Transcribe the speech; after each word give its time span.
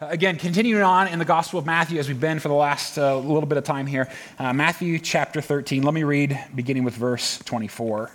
Again, 0.00 0.38
continuing 0.38 0.82
on 0.82 1.06
in 1.06 1.20
the 1.20 1.24
Gospel 1.24 1.60
of 1.60 1.66
Matthew 1.66 2.00
as 2.00 2.08
we've 2.08 2.18
been 2.18 2.40
for 2.40 2.48
the 2.48 2.54
last 2.54 2.98
uh, 2.98 3.16
little 3.16 3.46
bit 3.46 3.58
of 3.58 3.62
time 3.62 3.86
here. 3.86 4.10
Uh, 4.40 4.52
Matthew 4.52 4.98
chapter 4.98 5.40
13. 5.40 5.84
Let 5.84 5.94
me 5.94 6.02
read 6.02 6.36
beginning 6.52 6.82
with 6.82 6.94
verse 6.94 7.38
24. 7.38 8.10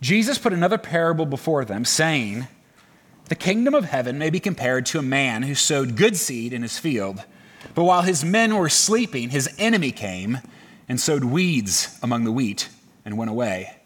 Jesus 0.00 0.38
put 0.38 0.52
another 0.52 0.78
parable 0.78 1.26
before 1.26 1.64
them, 1.64 1.84
saying, 1.84 2.46
The 3.30 3.34
kingdom 3.34 3.74
of 3.74 3.86
heaven 3.86 4.16
may 4.16 4.30
be 4.30 4.38
compared 4.38 4.86
to 4.86 5.00
a 5.00 5.02
man 5.02 5.42
who 5.42 5.56
sowed 5.56 5.96
good 5.96 6.16
seed 6.16 6.52
in 6.52 6.62
his 6.62 6.78
field. 6.78 7.24
But 7.74 7.82
while 7.82 8.02
his 8.02 8.24
men 8.24 8.54
were 8.54 8.68
sleeping, 8.68 9.30
his 9.30 9.52
enemy 9.58 9.90
came 9.90 10.38
and 10.88 11.00
sowed 11.00 11.24
weeds 11.24 11.98
among 12.00 12.22
the 12.22 12.32
wheat 12.32 12.68
and 13.04 13.18
went 13.18 13.32
away. 13.32 13.77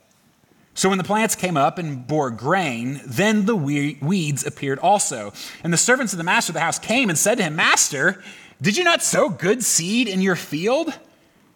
So 0.75 0.89
when 0.89 0.99
the 0.99 1.05
plants 1.05 1.35
came 1.35 1.57
up 1.57 1.79
and 1.79 2.07
bore 2.07 2.31
grain, 2.31 3.01
then 3.05 3.45
the 3.45 3.57
weeds 3.57 4.47
appeared 4.47 4.79
also. 4.79 5.33
And 5.63 5.73
the 5.73 5.77
servants 5.77 6.13
of 6.13 6.17
the 6.17 6.25
master 6.25 6.51
of 6.51 6.55
the 6.55 6.61
house 6.61 6.79
came 6.79 7.11
and 7.11 7.19
said 7.19 7.37
to 7.39 7.45
him, 7.45 7.57
Master, 7.57 8.23
did 8.61 8.77
you 8.77 8.85
not 8.85 9.03
sow 9.03 9.29
good 9.29 9.63
seed 9.63 10.09
in 10.09 10.23
your 10.23 10.37
field? 10.37 10.99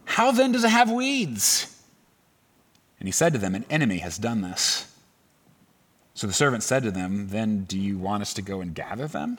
How 0.04 0.32
then 0.32 0.52
does 0.52 0.64
it 0.64 0.70
have 0.70 0.90
weeds? 0.90 1.72
And 2.98 3.08
he 3.08 3.12
said 3.12 3.32
to 3.32 3.38
them, 3.38 3.54
An 3.54 3.64
enemy 3.70 3.98
has 3.98 4.18
done 4.18 4.42
this. 4.42 4.92
So 6.14 6.26
the 6.26 6.32
servant 6.32 6.62
said 6.62 6.82
to 6.82 6.90
them, 6.90 7.28
Then 7.28 7.64
do 7.64 7.78
you 7.78 7.98
want 7.98 8.22
us 8.22 8.34
to 8.34 8.42
go 8.42 8.60
and 8.60 8.74
gather 8.74 9.06
them? 9.06 9.38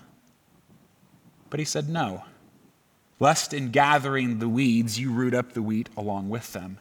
But 1.49 1.59
he 1.59 1.65
said, 1.65 1.87
No, 1.87 2.23
lest 3.19 3.53
in 3.53 3.71
gathering 3.71 4.39
the 4.39 4.49
weeds 4.49 4.99
you 4.99 5.11
root 5.11 5.33
up 5.33 5.53
the 5.53 5.61
wheat 5.61 5.89
along 5.95 6.29
with 6.29 6.53
them. 6.53 6.79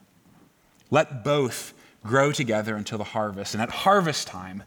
Let 0.91 1.25
both 1.25 1.75
grow 2.07 2.33
together 2.33 2.77
until 2.77 2.99
the 2.99 3.05
harvest. 3.05 3.55
And 3.55 3.63
at 3.63 3.71
harvest 3.71 4.27
time, 4.27 4.63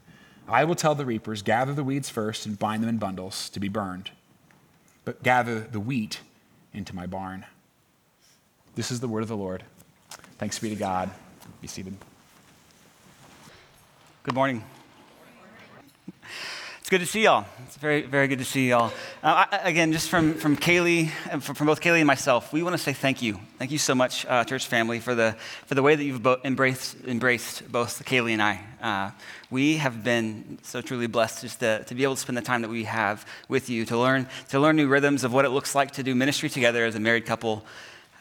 I 0.48 0.64
will 0.64 0.76
tell 0.76 0.96
the 0.96 1.06
reapers, 1.06 1.42
Gather 1.42 1.74
the 1.74 1.84
weeds 1.84 2.10
first 2.10 2.46
and 2.46 2.58
bind 2.58 2.84
them 2.84 2.90
in 2.90 2.98
bundles 2.98 3.50
to 3.50 3.60
be 3.60 3.70
burned, 3.70 4.12
but 5.06 5.24
gather 5.24 5.60
the 5.60 5.80
wheat 5.80 6.22
into 6.74 6.96
my 6.96 7.06
barn. 7.06 7.46
This 8.76 8.92
is 8.92 9.00
the 9.00 9.08
word 9.08 9.22
of 9.22 9.28
the 9.28 9.38
Lord. 9.38 9.64
Thanks 10.38 10.60
be 10.60 10.70
to 10.70 10.76
God. 10.76 11.10
Be 11.62 11.68
seated. 11.68 11.96
Good 14.24 14.36
morning. 14.36 14.64
It's 16.90 16.92
good 16.98 17.06
to 17.06 17.06
see 17.06 17.26
y'all. 17.26 17.46
It's 17.68 17.78
very, 17.78 18.02
very 18.02 18.28
good 18.28 18.40
to 18.40 18.46
see 18.46 18.70
y'all. 18.70 18.92
Uh, 19.22 19.46
I, 19.52 19.60
again, 19.60 19.92
just 19.92 20.10
from, 20.10 20.34
from 20.34 20.58
Kaylee, 20.58 21.12
uh, 21.32 21.38
from, 21.38 21.54
from, 21.54 21.68
both 21.68 21.82
Kaylee 21.82 22.00
and 22.00 22.08
myself, 22.08 22.52
we 22.52 22.64
want 22.64 22.74
to 22.74 22.80
say 22.80 22.94
thank 22.94 23.22
you. 23.22 23.40
Thank 23.60 23.70
you 23.70 23.78
so 23.78 23.94
much, 23.94 24.26
uh, 24.26 24.44
church 24.44 24.66
family, 24.66 25.00
for 25.00 25.14
the, 25.14 25.36
for 25.68 25.76
the 25.76 25.84
way 25.84 25.96
that 25.96 26.04
you've 26.04 26.24
bo- 26.24 26.40
embraced, 26.44 26.98
embraced 27.06 27.72
both 27.72 28.04
Kaylee 28.06 28.32
and 28.32 28.42
I. 28.42 28.62
Uh, 28.82 29.12
we 29.52 29.78
have 29.78 30.04
been 30.04 30.58
so 30.64 30.82
truly 30.82 31.06
blessed 31.06 31.44
just 31.44 31.60
to, 31.60 31.84
to 31.84 31.94
be 31.94 32.02
able 32.02 32.16
to 32.16 32.22
spend 32.22 32.40
the 32.40 32.42
time 32.42 32.64
that 32.64 32.70
we 32.70 32.86
have 32.86 33.24
with 33.48 33.70
you, 33.70 33.86
to 33.86 33.96
learn, 33.96 34.26
to 34.48 34.60
learn 34.60 34.76
new 34.76 34.88
rhythms 34.88 35.24
of 35.24 35.32
what 35.32 35.46
it 35.46 35.50
looks 35.50 35.76
like 35.76 35.92
to 35.92 36.02
do 36.02 36.16
ministry 36.16 36.50
together 36.50 36.86
as 36.86 36.96
a 36.96 37.00
married 37.00 37.28
couple, 37.28 37.64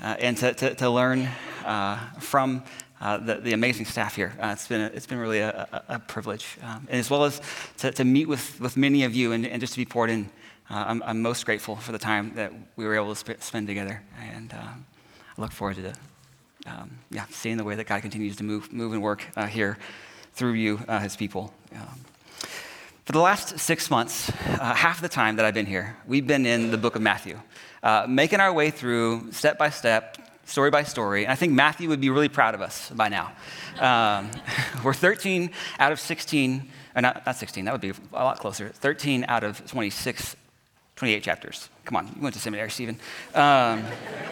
uh, 0.03 0.15
and 0.19 0.37
to, 0.37 0.53
to, 0.53 0.75
to 0.75 0.91
learn 0.91 1.27
uh, 1.65 1.97
from 2.21 2.63
uh, 3.01 3.19
the, 3.19 3.37
the, 3.37 3.53
amazing 3.53 3.87
staff 3.87 4.17
here. 4.17 4.35
Uh, 4.41 4.49
it's, 4.49 4.67
been 4.67 4.81
a, 4.81 4.87
it's 4.87 5.07
been 5.07 5.19
really 5.19 5.39
a, 5.39 5.69
a, 5.73 5.95
a 5.95 5.99
privilege. 5.99 6.59
Um, 6.63 6.87
and 6.91 6.99
as 6.99 7.09
well 7.09 7.25
as 7.25 7.41
to, 7.79 7.93
to, 7.93 8.05
meet 8.05 8.27
with, 8.27 8.61
with 8.61 8.77
many 8.77 9.05
of 9.05 9.15
you 9.15 9.33
and, 9.33 9.47
and 9.47 9.61
just 9.61 9.75
to 9.75 9.79
be 9.79 9.85
poured 9.85 10.11
in. 10.11 10.29
Uh, 10.71 10.85
I'm, 10.87 11.03
I'm, 11.05 11.23
most 11.23 11.47
grateful 11.47 11.77
for 11.77 11.93
the 11.93 11.99
time 11.99 12.35
that 12.35 12.53
we 12.77 12.85
were 12.85 12.95
able 12.95 13.11
to 13.11 13.17
sp- 13.17 13.41
spend 13.41 13.69
together. 13.69 14.03
And 14.21 14.53
um, 14.53 14.87
I 15.37 15.41
look 15.41 15.53
forward 15.53 15.77
to 15.77 15.93
um, 16.67 16.99
yeah, 17.11 17.25
seeing 17.31 17.57
the 17.57 17.65
way 17.65 17.77
that 17.77 17.87
God 17.87 18.03
continues 18.03 18.37
to 18.37 18.45
move, 18.45 18.73
move 18.73 18.93
and 18.93 19.03
work 19.03 19.25
uh, 19.37 19.47
here 19.47 19.79
through 20.35 20.53
you, 20.53 20.81
uh, 20.89 20.99
his 20.99 21.17
people. 21.17 21.55
Um, 21.73 22.01
for 23.05 23.13
the 23.13 23.21
last 23.21 23.59
six 23.59 23.91
months, 23.91 24.29
uh, 24.29 24.75
half 24.75 25.01
the 25.01 25.09
time 25.09 25.37
that 25.37 25.47
I've 25.47 25.55
been 25.55 25.67
here, 25.67 25.97
we've 26.07 26.27
been 26.27 26.45
in 26.45 26.71
the 26.71 26.77
book 26.77 26.95
of 26.95 27.01
Matthew, 27.01 27.41
making 28.07 28.41
our 28.41 28.53
way 28.53 28.71
through 28.71 29.33
step 29.33 29.57
by 29.57 29.71
step 29.71 30.19
story 30.49 30.71
by 30.71 30.83
story. 30.83 31.25
And 31.25 31.33
I 31.33 31.35
think 31.35 31.53
Matthew 31.53 31.89
would 31.89 32.01
be 32.01 32.11
really 32.11 32.29
proud 32.29 32.55
of 32.55 32.63
us 32.63 32.91
by 32.91 33.09
now. 33.09 33.33
Um, 33.79 34.31
we're 34.85 34.95
13 34.95 35.51
out 35.79 35.93
of 35.93 36.01
16, 36.01 36.69
or 36.97 37.03
not, 37.03 37.25
not 37.27 37.37
16, 37.37 37.65
that 37.67 37.73
would 37.73 37.81
be 37.81 37.93
a 38.13 38.25
lot 38.25 38.39
closer. 38.39 38.71
13 38.71 39.27
out 39.29 39.45
of 39.45 39.65
26, 39.71 40.37
28 40.97 41.23
chapters. 41.23 41.69
Come 41.85 41.97
on, 41.97 42.07
you 42.17 42.23
went 42.23 42.35
to 42.35 42.41
seminary, 42.41 42.71
Stephen. 42.71 42.99
Um, 43.35 43.85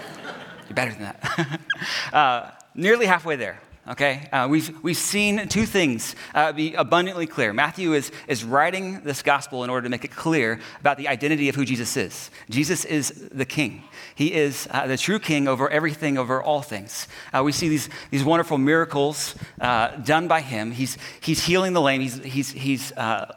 you're 0.69 0.75
better 0.75 0.93
than 0.93 1.03
that. 1.03 1.61
uh, 2.13 2.51
nearly 2.75 3.07
halfway 3.07 3.37
there 3.37 3.61
okay? 3.89 4.29
Uh, 4.33 4.47
we've, 4.51 4.83
we've 4.83 4.97
seen 4.97 5.49
two 5.49 5.67
things 5.67 6.15
uh, 6.35 6.53
be 6.53 6.75
abundantly 6.75 7.27
clear. 7.27 7.53
Matthew 7.53 7.93
is, 7.93 8.11
is 8.27 8.45
writing 8.45 9.01
this 9.01 9.23
gospel 9.23 9.65
in 9.65 9.71
order 9.71 9.85
to 9.85 9.89
make 9.89 10.05
it 10.05 10.11
clear 10.11 10.61
about 10.81 10.99
the 10.99 11.09
identity 11.09 11.49
of 11.49 11.55
who 11.55 11.65
Jesus 11.65 11.97
is. 11.97 12.31
Jesus 12.51 12.85
is 12.85 13.29
the 13.33 13.45
king, 13.45 13.83
he 14.15 14.33
is 14.33 14.69
uh, 14.71 14.87
the 14.87 14.97
true 14.97 15.19
king 15.19 15.49
over 15.49 15.69
everything, 15.69 16.19
over 16.19 16.43
all 16.43 16.63
things. 16.63 17.09
Uh, 17.33 17.43
we 17.43 17.53
see 17.53 17.69
these, 17.69 17.89
these 18.11 18.25
wonderful 18.25 18.59
miracles 18.59 19.35
uh, 19.61 19.89
done 19.97 20.29
by 20.29 20.41
him. 20.41 20.71
He's, 20.71 20.97
he's 21.21 21.45
healing 21.45 21.73
the 21.73 21.83
lame, 21.83 22.01
he's, 22.01 22.23
he's, 22.23 22.51
he's 22.51 22.93
uh, 22.93 23.35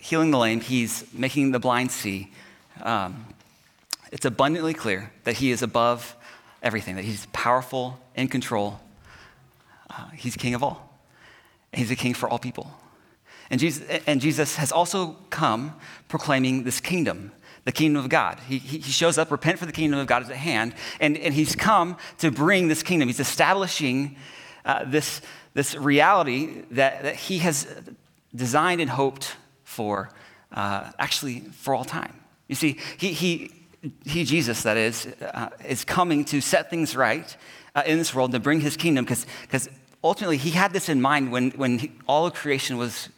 healing 0.00 0.30
the 0.30 0.38
lame, 0.38 0.60
he's 0.60 1.04
making 1.12 1.52
the 1.52 1.58
blind 1.58 1.90
see. 1.90 2.32
Um, 2.82 3.26
it's 4.10 4.24
abundantly 4.26 4.74
clear 4.74 5.12
that 5.24 5.34
he 5.34 5.50
is 5.50 5.62
above 5.62 6.16
everything, 6.62 6.96
that 6.96 7.04
he's 7.04 7.26
powerful, 7.32 7.98
in 8.14 8.28
control, 8.28 8.80
uh, 9.96 10.08
he's 10.14 10.36
king 10.36 10.54
of 10.54 10.62
all. 10.62 10.98
He's 11.72 11.90
a 11.90 11.96
king 11.96 12.14
for 12.14 12.28
all 12.28 12.38
people. 12.38 12.70
And 13.50 13.60
Jesus, 13.60 13.86
and 14.06 14.20
Jesus 14.20 14.56
has 14.56 14.72
also 14.72 15.16
come 15.30 15.74
proclaiming 16.08 16.64
this 16.64 16.80
kingdom, 16.80 17.32
the 17.64 17.72
kingdom 17.72 18.02
of 18.02 18.08
God. 18.08 18.40
He, 18.48 18.58
he 18.58 18.80
shows 18.80 19.18
up, 19.18 19.30
repent 19.30 19.58
for 19.58 19.66
the 19.66 19.72
kingdom 19.72 20.00
of 20.00 20.06
God 20.06 20.22
is 20.22 20.30
at 20.30 20.36
hand, 20.36 20.74
and, 21.00 21.18
and 21.18 21.34
he's 21.34 21.54
come 21.54 21.96
to 22.18 22.30
bring 22.30 22.68
this 22.68 22.82
kingdom. 22.82 23.08
He's 23.08 23.20
establishing 23.20 24.16
uh, 24.64 24.84
this, 24.86 25.20
this 25.54 25.74
reality 25.74 26.62
that, 26.70 27.02
that 27.02 27.16
he 27.16 27.38
has 27.38 27.66
designed 28.34 28.80
and 28.80 28.88
hoped 28.88 29.36
for, 29.64 30.10
uh, 30.52 30.90
actually, 30.98 31.40
for 31.40 31.74
all 31.74 31.84
time. 31.84 32.20
You 32.48 32.54
see, 32.54 32.78
he, 32.96 33.12
he, 33.12 33.52
he 34.04 34.24
Jesus, 34.24 34.62
that 34.62 34.76
is, 34.76 35.06
uh, 35.20 35.50
is 35.66 35.84
coming 35.84 36.24
to 36.26 36.40
set 36.40 36.70
things 36.70 36.96
right 36.96 37.36
uh, 37.74 37.82
in 37.86 37.98
this 37.98 38.14
world, 38.14 38.32
to 38.32 38.40
bring 38.40 38.60
his 38.60 38.76
kingdom, 38.76 39.04
because 39.04 39.68
ultimately, 40.02 40.36
he 40.36 40.50
had 40.50 40.72
this 40.72 40.88
in 40.88 41.00
mind 41.00 41.32
when, 41.32 41.50
when 41.52 41.78
he, 41.78 41.92
all 42.06 42.26
of 42.26 42.34
creation 42.34 42.76
was, 42.76 43.08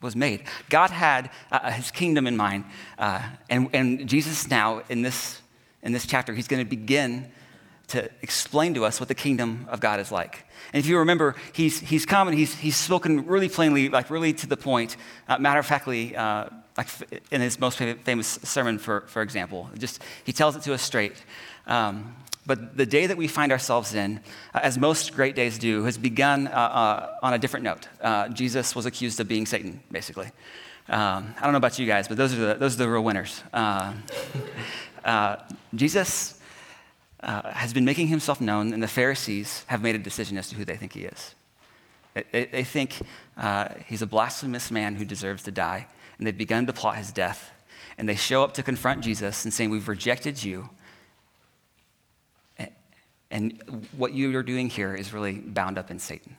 was 0.00 0.16
made. 0.16 0.44
God 0.68 0.90
had 0.90 1.30
uh, 1.50 1.60
uh, 1.62 1.70
his 1.70 1.90
kingdom 1.90 2.26
in 2.26 2.36
mind. 2.36 2.64
Uh, 2.98 3.22
and, 3.48 3.70
and 3.72 4.08
Jesus, 4.08 4.48
now, 4.50 4.82
in 4.88 5.02
this, 5.02 5.40
in 5.82 5.92
this 5.92 6.06
chapter, 6.06 6.34
he's 6.34 6.48
going 6.48 6.62
to 6.62 6.68
begin 6.68 7.30
to 7.88 8.08
explain 8.22 8.74
to 8.74 8.84
us 8.84 9.00
what 9.00 9.08
the 9.08 9.14
kingdom 9.14 9.66
of 9.68 9.80
God 9.80 10.00
is 10.00 10.10
like. 10.10 10.46
And 10.72 10.82
if 10.82 10.88
you 10.88 10.98
remember, 10.98 11.34
he's, 11.52 11.80
he's 11.80 12.06
come 12.06 12.28
and 12.28 12.36
he's, 12.36 12.54
he's 12.54 12.76
spoken 12.76 13.26
really 13.26 13.48
plainly, 13.48 13.88
like 13.88 14.08
really 14.08 14.32
to 14.34 14.46
the 14.46 14.56
point, 14.56 14.96
uh, 15.28 15.38
matter 15.38 15.60
of 15.60 15.66
factly, 15.66 16.16
uh, 16.16 16.48
like 16.76 16.88
in 17.30 17.40
his 17.40 17.60
most 17.60 17.78
famous 17.78 18.28
sermon, 18.44 18.78
for, 18.78 19.02
for 19.08 19.20
example. 19.20 19.68
Just, 19.76 20.02
he 20.24 20.32
tells 20.32 20.56
it 20.56 20.62
to 20.62 20.72
us 20.72 20.80
straight. 20.80 21.22
Um, 21.66 22.16
but 22.44 22.76
the 22.76 22.86
day 22.86 23.06
that 23.06 23.16
we 23.16 23.28
find 23.28 23.52
ourselves 23.52 23.94
in, 23.94 24.20
uh, 24.54 24.60
as 24.62 24.76
most 24.76 25.14
great 25.14 25.36
days 25.36 25.58
do, 25.58 25.84
has 25.84 25.96
begun 25.96 26.48
uh, 26.48 26.50
uh, 26.50 27.16
on 27.22 27.34
a 27.34 27.38
different 27.38 27.64
note. 27.64 27.88
Uh, 28.00 28.28
Jesus 28.28 28.74
was 28.74 28.84
accused 28.84 29.20
of 29.20 29.28
being 29.28 29.46
Satan, 29.46 29.80
basically. 29.92 30.26
Um, 30.88 31.34
I 31.38 31.42
don't 31.44 31.52
know 31.52 31.58
about 31.58 31.78
you 31.78 31.86
guys, 31.86 32.08
but 32.08 32.16
those 32.16 32.32
are 32.34 32.36
the, 32.36 32.54
those 32.54 32.74
are 32.74 32.78
the 32.78 32.88
real 32.88 33.04
winners. 33.04 33.42
Uh, 33.52 33.94
uh, 35.04 35.36
Jesus 35.74 36.40
has 37.22 37.72
been 37.72 37.84
making 37.84 38.08
himself 38.08 38.40
known, 38.40 38.72
and 38.72 38.82
the 38.82 38.88
Pharisees 38.88 39.64
have 39.68 39.80
made 39.80 39.94
a 39.94 39.98
decision 39.98 40.36
as 40.36 40.48
to 40.48 40.56
who 40.56 40.64
they 40.64 40.76
think 40.76 40.94
he 40.94 41.04
is. 41.04 41.36
They, 42.14 42.46
they 42.46 42.64
think 42.64 42.94
he's 43.86 44.02
a 44.02 44.06
blasphemous 44.06 44.72
man 44.72 44.96
who 44.96 45.04
deserves 45.04 45.44
to 45.44 45.52
die, 45.52 45.86
and 46.18 46.26
they've 46.26 46.36
begun 46.36 46.66
to 46.66 46.72
plot 46.72 46.96
his 46.96 47.12
death. 47.12 47.52
And 47.96 48.08
they 48.08 48.16
show 48.16 48.42
up 48.42 48.54
to 48.54 48.64
confront 48.64 49.04
Jesus 49.04 49.44
and 49.44 49.54
saying, 49.54 49.70
We've 49.70 49.86
rejected 49.86 50.42
you 50.42 50.70
and 53.32 53.88
what 53.96 54.12
you 54.12 54.36
are 54.36 54.42
doing 54.42 54.68
here 54.68 54.94
is 54.94 55.12
really 55.12 55.32
bound 55.32 55.78
up 55.78 55.90
in 55.90 55.98
Satan. 55.98 56.36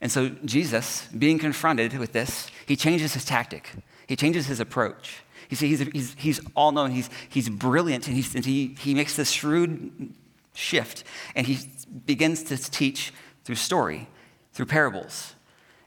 And 0.00 0.12
so, 0.12 0.28
Jesus, 0.44 1.06
being 1.06 1.38
confronted 1.38 1.98
with 1.98 2.12
this, 2.12 2.50
he 2.66 2.76
changes 2.76 3.14
his 3.14 3.24
tactic, 3.24 3.72
he 4.06 4.14
changes 4.14 4.46
his 4.46 4.60
approach. 4.60 5.22
You 5.48 5.56
see, 5.56 5.68
he's, 5.68 5.80
he's, 5.80 6.14
he's 6.18 6.40
all 6.54 6.72
known, 6.72 6.90
he's, 6.90 7.08
he's 7.30 7.48
brilliant, 7.48 8.06
and, 8.06 8.14
he's, 8.14 8.34
and 8.34 8.44
he, 8.44 8.76
he 8.78 8.94
makes 8.94 9.16
this 9.16 9.30
shrewd 9.30 10.12
shift, 10.54 11.04
and 11.34 11.46
he 11.46 11.58
begins 12.04 12.42
to 12.44 12.58
teach 12.58 13.12
through 13.44 13.54
story, 13.54 14.08
through 14.52 14.66
parables. 14.66 15.34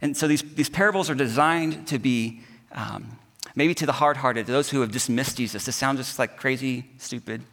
And 0.02 0.18
so, 0.18 0.28
these, 0.28 0.42
these 0.42 0.70
parables 0.70 1.12
are 1.12 1.16
designed 1.16 1.88
to 1.88 2.00
be 2.00 2.42
um, 2.72 3.20
maybe 3.56 3.76
to 3.76 3.86
the 3.86 3.94
hard 3.94 4.18
hearted, 4.18 4.48
to 4.48 4.52
those 4.52 4.72
who 4.72 4.82
have 4.82 4.92
dismissed 4.92 5.38
Jesus. 5.38 5.66
This 5.66 5.76
sounds 5.76 6.00
just 6.00 6.18
like 6.18 6.38
crazy, 6.38 6.90
stupid 6.98 7.44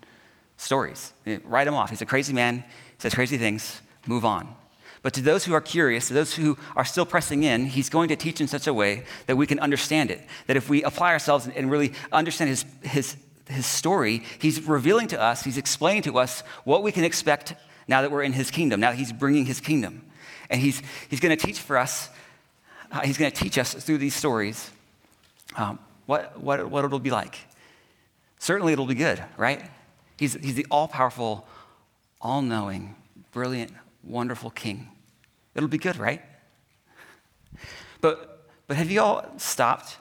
stories. 0.59 1.15
Write 1.45 1.67
him 1.67 1.75
off. 1.75 1.89
He's 1.89 2.03
a 2.03 2.07
crazy 2.07 2.35
man, 2.35 2.63
says 2.99 3.15
crazy 3.15 3.39
things, 3.39 3.81
move 4.07 4.27
on. 4.27 4.55
But 5.01 5.15
to 5.15 5.23
those 5.23 5.45
who 5.45 5.55
are 5.55 5.61
curious, 5.61 6.09
to 6.09 6.15
those 6.15 6.35
who 6.35 6.59
are 6.77 6.85
still 6.85 7.07
pressing 7.07 7.45
in, 7.45 7.67
he's 7.67 7.89
going 7.89 8.09
to 8.09 8.17
teach 8.17 8.41
in 8.41 8.49
such 8.49 8.67
a 8.67 8.75
way 8.75 9.05
that 9.27 9.37
we 9.37 9.47
can 9.47 9.61
understand 9.61 10.11
it. 10.11 10.21
That 10.49 10.57
if 10.57 10.69
we 10.69 10.83
apply 10.83 11.13
ourselves 11.13 11.49
and 11.49 11.71
really 11.71 11.93
understand 12.13 12.51
his, 12.51 12.65
his, 12.83 13.17
his 13.49 13.65
story, 13.65 14.25
he's 14.41 14.61
revealing 14.67 15.07
to 15.09 15.21
us, 15.21 15.45
he's 15.45 15.57
explaining 15.57 16.03
to 16.03 16.19
us 16.19 16.43
what 16.65 16.83
we 16.83 16.93
can 16.93 17.05
expect 17.05 17.55
now 17.87 18.03
that 18.03 18.11
we're 18.11 18.25
in 18.25 18.33
his 18.33 18.51
kingdom, 18.51 18.81
now 18.81 18.91
that 18.91 18.97
he's 18.99 19.13
bringing 19.13 19.47
his 19.47 19.61
kingdom. 19.61 20.03
And 20.51 20.61
he's, 20.61 20.83
he's 21.09 21.21
going 21.21 21.37
to 21.37 21.47
teach 21.47 21.61
for 21.61 21.79
us, 21.79 22.11
uh, 22.91 23.01
he's 23.01 23.19
going 23.19 23.31
to 23.31 23.37
teach 23.37 23.57
us 23.57 23.75
through 23.75 23.99
these 23.99 24.15
stories 24.15 24.71
um, 25.57 25.79
what, 26.07 26.41
what, 26.41 26.71
what 26.71 26.85
it'll 26.85 26.99
be 26.99 27.11
like. 27.11 27.39
Certainly 28.39 28.73
it'll 28.73 28.87
be 28.87 28.95
good, 28.95 29.23
right? 29.37 29.63
He's, 30.19 30.35
he's 30.35 30.55
the 30.55 30.67
all 30.71 30.89
powerful, 30.89 31.47
all 32.21 32.43
knowing, 32.43 32.97
brilliant, 33.33 33.73
wonderful 34.03 34.51
king. 34.51 34.89
It'll 35.55 35.69
be 35.69 35.79
good, 35.79 35.97
right? 35.97 36.23
But, 38.01 38.49
but 38.67 38.77
have 38.77 38.91
you 38.91 39.01
all 39.01 39.25
stopped 39.39 39.97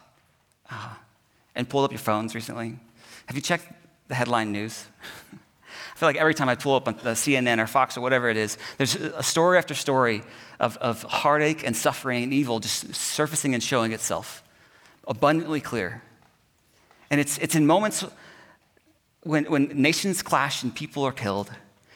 uh, 0.69 0.95
and 1.55 1.67
pulled 1.67 1.85
up 1.85 1.91
your 1.91 1.99
phones 1.99 2.35
recently? 2.35 2.77
Have 3.27 3.35
you 3.35 3.41
checked 3.41 3.71
the 4.07 4.15
headline 4.15 4.51
news? 4.51 4.85
I 5.33 5.99
feel 5.99 6.09
like 6.09 6.17
every 6.17 6.33
time 6.33 6.49
I 6.49 6.55
pull 6.55 6.75
up 6.75 6.85
the 6.85 7.11
CNN 7.11 7.59
or 7.59 7.67
Fox 7.67 7.97
or 7.97 8.01
whatever 8.01 8.29
it 8.29 8.37
is, 8.37 8.57
there's 8.77 8.95
a 8.95 9.23
story 9.23 9.57
after 9.57 9.73
story 9.73 10.23
of, 10.59 10.77
of 10.77 11.01
heartache 11.03 11.65
and 11.65 11.75
suffering 11.75 12.23
and 12.23 12.33
evil 12.33 12.59
just 12.59 12.93
surfacing 12.93 13.53
and 13.55 13.63
showing 13.63 13.93
itself 13.93 14.43
abundantly 15.07 15.61
clear. 15.61 16.03
And 17.09 17.19
it's, 17.19 17.37
it's 17.39 17.55
in 17.55 17.65
moments 17.65 18.05
when, 19.27 19.43
when 19.45 19.67
nations 19.67 20.21
clash 20.21 20.63
and 20.63 20.73
people 20.73 21.03
are 21.03 21.11
killed. 21.11 21.51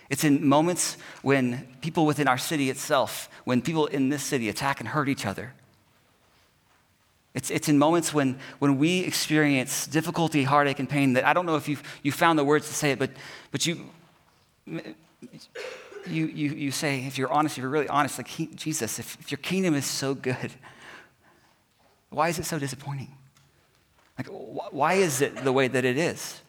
It's 0.09 0.25
in 0.25 0.45
moments 0.45 0.97
when 1.21 1.67
people 1.79 2.05
within 2.05 2.27
our 2.27 2.37
city 2.37 2.69
itself, 2.69 3.29
when 3.45 3.61
people 3.61 3.85
in 3.87 4.09
this 4.09 4.23
city 4.23 4.49
attack 4.49 4.81
and 4.81 4.89
hurt 4.89 5.07
each 5.07 5.25
other. 5.25 5.53
It's, 7.33 7.49
it's 7.49 7.69
in 7.69 7.77
moments 7.77 8.13
when, 8.13 8.37
when 8.59 8.77
we 8.77 8.99
experience 8.99 9.87
difficulty, 9.87 10.43
heartache, 10.43 10.79
and 10.79 10.89
pain 10.89 11.13
that 11.13 11.25
I 11.25 11.31
don't 11.31 11.45
know 11.45 11.55
if 11.55 11.69
you've, 11.69 11.81
you 12.03 12.11
found 12.11 12.37
the 12.37 12.43
words 12.43 12.67
to 12.67 12.73
say 12.73 12.91
it, 12.91 12.99
but, 12.99 13.11
but 13.51 13.65
you, 13.65 13.85
you, 14.65 14.83
you, 16.05 16.25
you 16.49 16.71
say, 16.71 17.05
if 17.05 17.17
you're 17.17 17.31
honest, 17.31 17.57
if 17.57 17.61
you're 17.61 17.71
really 17.71 17.87
honest, 17.87 18.17
like, 18.17 18.27
Jesus, 18.55 18.99
if, 18.99 19.17
if 19.21 19.31
your 19.31 19.37
kingdom 19.37 19.75
is 19.75 19.85
so 19.85 20.13
good, 20.13 20.51
why 22.09 22.27
is 22.27 22.37
it 22.37 22.43
so 22.43 22.59
disappointing? 22.59 23.15
Like, 24.17 24.27
why 24.27 24.95
is 24.95 25.21
it 25.21 25.45
the 25.45 25.53
way 25.53 25.69
that 25.69 25.85
it 25.85 25.97
is? 25.97 26.40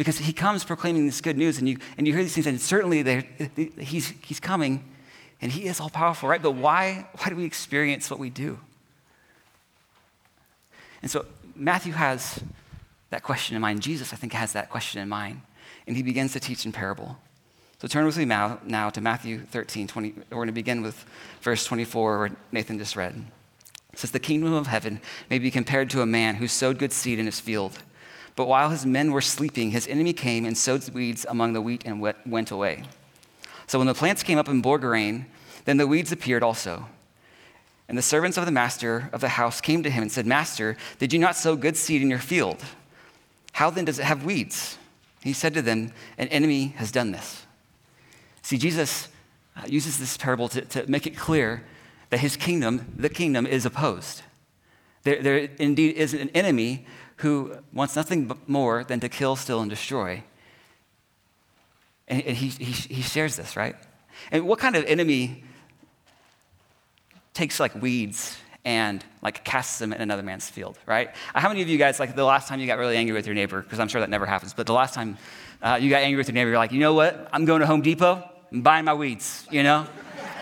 Because 0.00 0.16
he 0.16 0.32
comes 0.32 0.64
proclaiming 0.64 1.04
this 1.04 1.20
good 1.20 1.36
news, 1.36 1.58
and 1.58 1.68
you, 1.68 1.76
and 1.98 2.06
you 2.06 2.14
hear 2.14 2.22
these 2.22 2.32
things, 2.32 2.46
and 2.46 2.58
certainly 2.58 3.02
he's, 3.78 4.14
he's 4.22 4.40
coming, 4.40 4.82
and 5.42 5.52
he 5.52 5.66
is 5.66 5.78
all 5.78 5.90
powerful, 5.90 6.26
right? 6.26 6.40
But 6.40 6.52
why, 6.52 7.06
why 7.18 7.28
do 7.28 7.36
we 7.36 7.44
experience 7.44 8.10
what 8.10 8.18
we 8.18 8.30
do? 8.30 8.58
And 11.02 11.10
so 11.10 11.26
Matthew 11.54 11.92
has 11.92 12.42
that 13.10 13.22
question 13.22 13.56
in 13.56 13.60
mind. 13.60 13.82
Jesus, 13.82 14.14
I 14.14 14.16
think, 14.16 14.32
has 14.32 14.54
that 14.54 14.70
question 14.70 15.02
in 15.02 15.08
mind, 15.10 15.42
and 15.86 15.94
he 15.94 16.02
begins 16.02 16.32
to 16.32 16.40
teach 16.40 16.64
in 16.64 16.72
parable. 16.72 17.18
So 17.82 17.86
turn 17.86 18.06
with 18.06 18.16
me 18.16 18.24
now, 18.24 18.58
now 18.64 18.88
to 18.88 19.02
Matthew 19.02 19.40
13, 19.40 19.86
20. 19.86 20.14
We're 20.30 20.36
going 20.36 20.46
to 20.46 20.52
begin 20.54 20.80
with 20.80 21.04
verse 21.42 21.66
24, 21.66 22.18
where 22.18 22.30
Nathan 22.52 22.78
just 22.78 22.96
read. 22.96 23.22
It 23.92 23.98
says, 23.98 24.12
The 24.12 24.18
kingdom 24.18 24.54
of 24.54 24.66
heaven 24.66 25.02
may 25.28 25.38
be 25.38 25.50
compared 25.50 25.90
to 25.90 26.00
a 26.00 26.06
man 26.06 26.36
who 26.36 26.48
sowed 26.48 26.78
good 26.78 26.94
seed 26.94 27.18
in 27.18 27.26
his 27.26 27.38
field. 27.38 27.80
But 28.36 28.46
while 28.46 28.70
his 28.70 28.86
men 28.86 29.12
were 29.12 29.20
sleeping, 29.20 29.70
his 29.70 29.86
enemy 29.86 30.12
came 30.12 30.44
and 30.44 30.56
sowed 30.56 30.88
weeds 30.90 31.26
among 31.28 31.52
the 31.52 31.60
wheat 31.60 31.82
and 31.84 32.00
went 32.00 32.50
away. 32.50 32.84
So 33.66 33.78
when 33.78 33.86
the 33.86 33.94
plants 33.94 34.22
came 34.22 34.38
up 34.38 34.48
and 34.48 34.62
bore 34.62 34.78
grain, 34.78 35.26
then 35.64 35.76
the 35.76 35.86
weeds 35.86 36.10
appeared 36.10 36.42
also. 36.42 36.86
And 37.88 37.98
the 37.98 38.02
servants 38.02 38.36
of 38.38 38.46
the 38.46 38.52
master 38.52 39.10
of 39.12 39.20
the 39.20 39.30
house 39.30 39.60
came 39.60 39.82
to 39.82 39.90
him 39.90 40.02
and 40.02 40.12
said, 40.12 40.26
Master, 40.26 40.76
did 40.98 41.12
you 41.12 41.18
not 41.18 41.36
sow 41.36 41.56
good 41.56 41.76
seed 41.76 42.02
in 42.02 42.10
your 42.10 42.20
field? 42.20 42.58
How 43.52 43.68
then 43.70 43.84
does 43.84 43.98
it 43.98 44.04
have 44.04 44.24
weeds? 44.24 44.78
He 45.22 45.32
said 45.32 45.54
to 45.54 45.62
them, 45.62 45.92
An 46.16 46.28
enemy 46.28 46.68
has 46.76 46.92
done 46.92 47.12
this. 47.12 47.46
See, 48.42 48.58
Jesus 48.58 49.08
uh, 49.56 49.62
uses 49.66 49.98
this 49.98 50.16
parable 50.16 50.48
to, 50.50 50.62
to 50.62 50.88
make 50.88 51.06
it 51.06 51.16
clear 51.16 51.64
that 52.10 52.20
his 52.20 52.36
kingdom, 52.36 52.92
the 52.96 53.08
kingdom, 53.08 53.46
is 53.46 53.66
opposed. 53.66 54.22
There, 55.02 55.22
there 55.22 55.48
indeed 55.58 55.96
is 55.96 56.14
an 56.14 56.30
enemy 56.30 56.86
who 57.20 57.52
wants 57.72 57.96
nothing 57.96 58.30
more 58.46 58.82
than 58.84 58.98
to 59.00 59.08
kill, 59.08 59.36
steal, 59.36 59.60
and 59.60 59.70
destroy. 59.70 60.22
And, 62.08 62.22
and 62.22 62.36
he, 62.36 62.48
he, 62.48 62.94
he 62.94 63.02
shares 63.02 63.36
this, 63.36 63.56
right? 63.56 63.76
And 64.32 64.46
what 64.46 64.58
kind 64.58 64.74
of 64.74 64.84
enemy 64.86 65.44
takes 67.34 67.60
like 67.60 67.74
weeds 67.74 68.38
and 68.64 69.04
like 69.22 69.44
casts 69.44 69.78
them 69.78 69.92
in 69.92 70.00
another 70.00 70.22
man's 70.22 70.48
field, 70.48 70.78
right? 70.86 71.10
How 71.34 71.48
many 71.48 71.60
of 71.60 71.68
you 71.68 71.76
guys, 71.76 72.00
like 72.00 72.16
the 72.16 72.24
last 72.24 72.48
time 72.48 72.58
you 72.58 72.66
got 72.66 72.78
really 72.78 72.96
angry 72.96 73.14
with 73.14 73.26
your 73.26 73.34
neighbor, 73.34 73.60
because 73.60 73.78
I'm 73.78 73.88
sure 73.88 74.00
that 74.00 74.10
never 74.10 74.26
happens, 74.26 74.54
but 74.54 74.66
the 74.66 74.72
last 74.72 74.94
time 74.94 75.18
uh, 75.62 75.78
you 75.80 75.90
got 75.90 76.02
angry 76.02 76.16
with 76.18 76.28
your 76.28 76.34
neighbor, 76.34 76.50
you're 76.50 76.58
like, 76.58 76.72
you 76.72 76.80
know 76.80 76.94
what? 76.94 77.28
I'm 77.32 77.44
going 77.44 77.60
to 77.60 77.66
Home 77.66 77.82
Depot 77.82 78.28
and 78.50 78.64
buying 78.64 78.86
my 78.86 78.94
weeds, 78.94 79.46
you 79.50 79.62
know? 79.62 79.86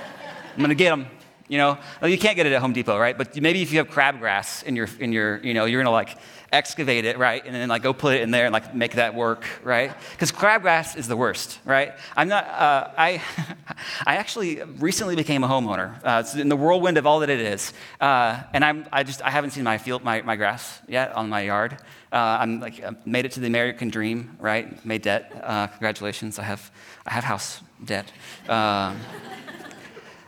I'm 0.57 0.69
to 0.69 0.75
get 0.75 0.91
them. 0.91 1.07
You 1.49 1.59
know, 1.59 1.79
well, 2.01 2.11
you 2.11 2.19
can't 2.19 2.37
get 2.37 2.47
it 2.47 2.53
at 2.53 2.61
Home 2.61 2.73
Depot, 2.73 2.99
right? 2.99 3.17
But 3.17 3.41
maybe 3.41 3.63
if 3.63 3.73
you 3.73 3.79
have 3.79 3.89
crabgrass 3.89 4.63
in 4.63 4.77
your, 4.77 4.89
in 5.01 5.13
your, 5.13 5.39
you 5.39 5.55
know, 5.55 5.65
you're 5.65 5.83
gonna 5.83 5.91
like 5.91 6.19
excavate 6.53 7.05
it, 7.05 7.19
right? 7.19 7.45
And 7.45 7.55
then 7.55 7.69
like 7.69 7.83
go 7.83 7.93
put 7.93 8.15
it 8.15 8.23
in 8.23 8.31
there 8.31 8.47
and 8.47 8.53
like 8.53 8.75
make 8.75 8.95
that 8.95 9.15
work, 9.15 9.45
right? 9.63 9.93
Because 10.13 10.33
crabgrass 10.33 10.97
is 10.97 11.09
the 11.09 11.17
worst, 11.17 11.59
right? 11.65 11.95
I'm 12.17 12.29
not, 12.29 12.45
uh, 12.47 12.91
I, 12.97 13.23
I 14.07 14.17
actually 14.17 14.63
recently 14.63 15.17
became 15.17 15.45
a 15.45 15.49
homeowner. 15.49 15.99
Uh, 16.05 16.23
it's 16.25 16.35
in 16.35 16.49
the 16.49 16.57
whirlwind 16.57 16.99
of 16.99 17.07
all 17.07 17.21
that 17.21 17.31
it 17.31 17.41
is. 17.41 17.73
Uh, 18.01 18.43
and 18.53 18.65
I'm, 18.65 18.87
I 18.93 19.03
just, 19.03 19.23
I 19.23 19.31
haven't 19.31 19.51
seen 19.51 19.65
my 19.65 19.79
field, 19.79 20.05
my, 20.05 20.23
my 20.23 20.37
grass 20.37 20.81
yet 20.89 21.13
on 21.13 21.29
my 21.29 21.43
yard. 21.43 21.79
Uh, 22.11 22.39
I'm 22.41 22.61
like, 22.61 22.83
I 22.83 22.97
made 23.05 23.27
it 23.27 23.33
to 23.33 23.41
the 23.41 23.47
American 23.47 23.91
dream, 23.91 24.37
right? 24.41 24.85
Made 24.85 25.03
debt. 25.03 25.31
Uh, 25.43 25.67
congratulations. 25.67 26.39
I 26.39 26.45
have, 26.45 26.71
I 27.07 27.13
have 27.13 27.25
house 27.25 27.61
debt. 27.85 28.11
Um, 28.49 28.99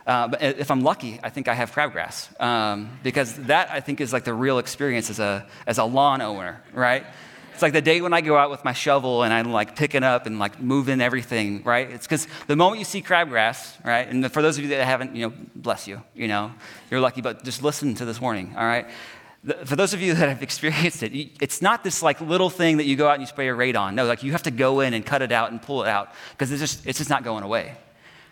uh, 0.05 0.27
but 0.29 0.41
if 0.41 0.71
I'm 0.71 0.81
lucky, 0.81 1.19
I 1.23 1.29
think 1.29 1.47
I 1.47 1.53
have 1.53 1.71
crabgrass 1.71 2.39
um, 2.41 2.97
because 3.03 3.35
that 3.47 3.69
I 3.71 3.79
think 3.79 4.01
is 4.01 4.11
like 4.11 4.23
the 4.23 4.33
real 4.33 4.57
experience 4.59 5.09
as 5.09 5.19
a 5.19 5.47
as 5.67 5.77
a 5.77 5.83
lawn 5.83 6.21
owner, 6.21 6.61
right? 6.73 7.05
It's 7.53 7.61
like 7.61 7.73
the 7.73 7.81
day 7.81 8.01
when 8.01 8.11
I 8.11 8.21
go 8.21 8.37
out 8.37 8.49
with 8.49 8.65
my 8.65 8.73
shovel 8.73 9.21
and 9.21 9.31
I'm 9.31 9.51
like 9.51 9.75
picking 9.75 10.03
up 10.03 10.25
and 10.25 10.39
like 10.39 10.59
moving 10.59 10.99
everything, 10.99 11.61
right? 11.63 11.91
It's 11.91 12.07
because 12.07 12.27
the 12.47 12.55
moment 12.55 12.79
you 12.79 12.85
see 12.85 13.03
crabgrass, 13.03 13.83
right? 13.85 14.07
And 14.07 14.31
for 14.31 14.41
those 14.41 14.57
of 14.57 14.63
you 14.63 14.71
that 14.71 14.83
haven't, 14.83 15.15
you 15.15 15.29
know, 15.29 15.33
bless 15.55 15.87
you, 15.87 16.01
you 16.15 16.27
know, 16.27 16.51
you're 16.89 16.99
lucky, 16.99 17.21
but 17.21 17.43
just 17.43 17.61
listen 17.61 17.93
to 17.95 18.05
this 18.05 18.19
warning, 18.19 18.55
all 18.57 18.65
right? 18.65 18.87
for 19.65 19.75
those 19.75 19.93
of 19.93 20.01
you 20.01 20.13
that 20.13 20.29
have 20.29 20.43
experienced 20.43 21.03
it, 21.03 21.13
it's 21.41 21.61
not 21.61 21.83
this 21.83 22.03
like 22.03 22.21
little 22.21 22.49
thing 22.49 22.77
that 22.77 22.85
you 22.85 22.95
go 22.95 23.07
out 23.07 23.13
and 23.13 23.21
you 23.21 23.27
spray 23.27 23.49
a 23.49 23.53
radon. 23.53 23.95
No, 23.95 24.05
like 24.05 24.23
you 24.23 24.31
have 24.33 24.43
to 24.43 24.51
go 24.51 24.81
in 24.81 24.93
and 24.93 25.05
cut 25.05 25.21
it 25.21 25.31
out 25.31 25.51
and 25.51 25.61
pull 25.61 25.83
it 25.83 25.89
out 25.89 26.13
because 26.31 26.51
it's 26.51 26.61
just, 26.61 26.85
it's 26.85 26.99
just 26.99 27.09
not 27.09 27.23
going 27.23 27.43
away, 27.43 27.75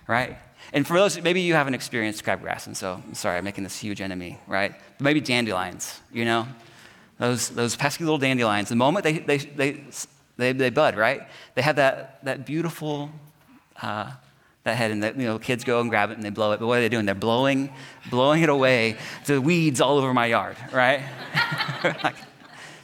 right? 0.08 0.38
And 0.74 0.86
for 0.86 0.98
those, 0.98 1.20
maybe 1.22 1.42
you 1.42 1.54
haven't 1.54 1.74
experienced 1.74 2.24
crabgrass, 2.24 2.68
and 2.68 2.78
so 2.78 3.02
I'm 3.06 3.14
sorry, 3.16 3.38
I'm 3.38 3.44
making 3.44 3.64
this 3.64 3.80
huge 3.80 4.02
enemy, 4.02 4.38
right? 4.48 4.74
But 4.98 5.04
maybe 5.04 5.22
dandelions, 5.22 6.00
you 6.14 6.26
know? 6.26 6.48
Those, 7.18 7.50
those 7.50 7.76
pesky 7.76 8.04
little 8.04 8.18
dandelions, 8.18 8.70
the 8.70 8.76
moment 8.76 9.04
they, 9.04 9.20
they, 9.20 9.38
they, 9.38 9.84
they, 10.38 10.54
they 10.54 10.70
bud, 10.70 10.96
right? 10.96 11.24
They 11.56 11.62
have 11.62 11.76
that, 11.76 12.24
that 12.24 12.46
beautiful, 12.46 13.10
uh, 13.82 14.12
that 14.64 14.76
head, 14.76 14.92
and 14.92 15.04
the, 15.04 15.08
you 15.08 15.26
know, 15.26 15.40
kids 15.40 15.64
go 15.64 15.82
and 15.82 15.90
grab 15.90 16.12
it 16.12 16.14
and 16.14 16.24
they 16.24 16.30
blow 16.30 16.54
it. 16.54 16.60
But 16.60 16.68
what 16.68 16.78
are 16.78 16.82
they 16.82 16.90
doing? 16.90 17.06
They're 17.06 17.16
blowing, 17.16 17.74
blowing 18.10 18.44
it 18.44 18.50
away 18.50 18.98
to 19.26 19.40
weeds 19.40 19.82
all 19.82 19.98
over 19.98 20.14
my 20.14 20.28
yard, 20.28 20.56
right? 20.72 21.02
like, 22.04 22.16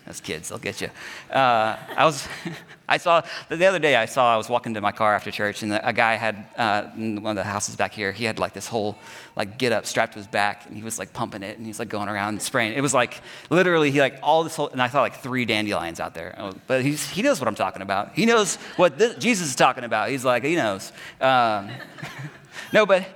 those 0.06 0.20
kids, 0.20 0.50
they'll 0.50 0.58
get 0.58 0.82
you. 0.82 0.90
Uh, 1.32 1.78
I 1.96 2.06
was, 2.06 2.28
I 2.88 2.98
saw, 2.98 3.22
the 3.50 3.66
other 3.66 3.80
day 3.80 3.96
I 3.96 4.06
saw, 4.06 4.34
I 4.34 4.38
was 4.38 4.48
walking 4.48 4.76
to 4.76 4.82
my 4.82 4.92
car 4.92 5.16
after 5.16 5.32
church 5.32 5.64
and 5.64 5.74
a 5.74 5.92
guy 5.94 6.16
had, 6.16 6.46
uh, 6.56 6.84
one 6.84 7.26
of 7.26 7.36
the 7.36 7.44
houses 7.44 7.76
back 7.76 7.94
here, 7.94 8.12
he 8.12 8.26
had 8.26 8.38
like 8.38 8.54
this 8.54 8.68
whole, 8.68 8.98
like 9.36 9.58
get 9.58 9.72
up 9.72 9.86
strapped 9.86 10.14
to 10.14 10.20
his 10.20 10.28
back 10.28 10.68
and 10.68 10.78
he 10.78 10.84
was 10.84 11.00
like 11.00 11.12
pumping 11.12 11.42
it 11.42 11.58
and 11.58 11.66
he's 11.66 11.80
like 11.80 11.90
going 11.90 12.10
around 12.10 12.30
and 12.30 12.42
spraying. 12.42 12.74
It 12.74 12.82
was 12.82 12.94
like, 12.94 13.22
literally, 13.50 13.90
he 13.90 14.00
like 14.00 14.20
all 14.22 14.44
this 14.44 14.56
whole, 14.56 14.70
and 14.70 14.82
I 14.82 14.88
saw 14.88 15.02
like 15.02 15.16
three 15.16 15.46
dandelions 15.46 16.00
out 16.00 16.14
there. 16.14 16.36
Oh, 16.38 16.54
but 16.68 16.84
he's, 16.84 17.10
he 17.10 17.24
knows 17.24 17.40
what 17.40 17.48
I'm 17.48 17.56
talking 17.56 17.82
about. 17.82 18.14
He 18.14 18.26
knows 18.26 18.58
what 18.76 18.98
this, 18.98 19.16
Jesus 19.16 19.50
is 19.50 19.56
talking 19.56 19.84
about. 19.84 20.10
He's 20.10 20.24
like, 20.24 20.44
he 20.44 20.56
knows. 20.56 20.92
Um, 21.20 21.70
no, 22.74 22.86
but, 22.86 23.08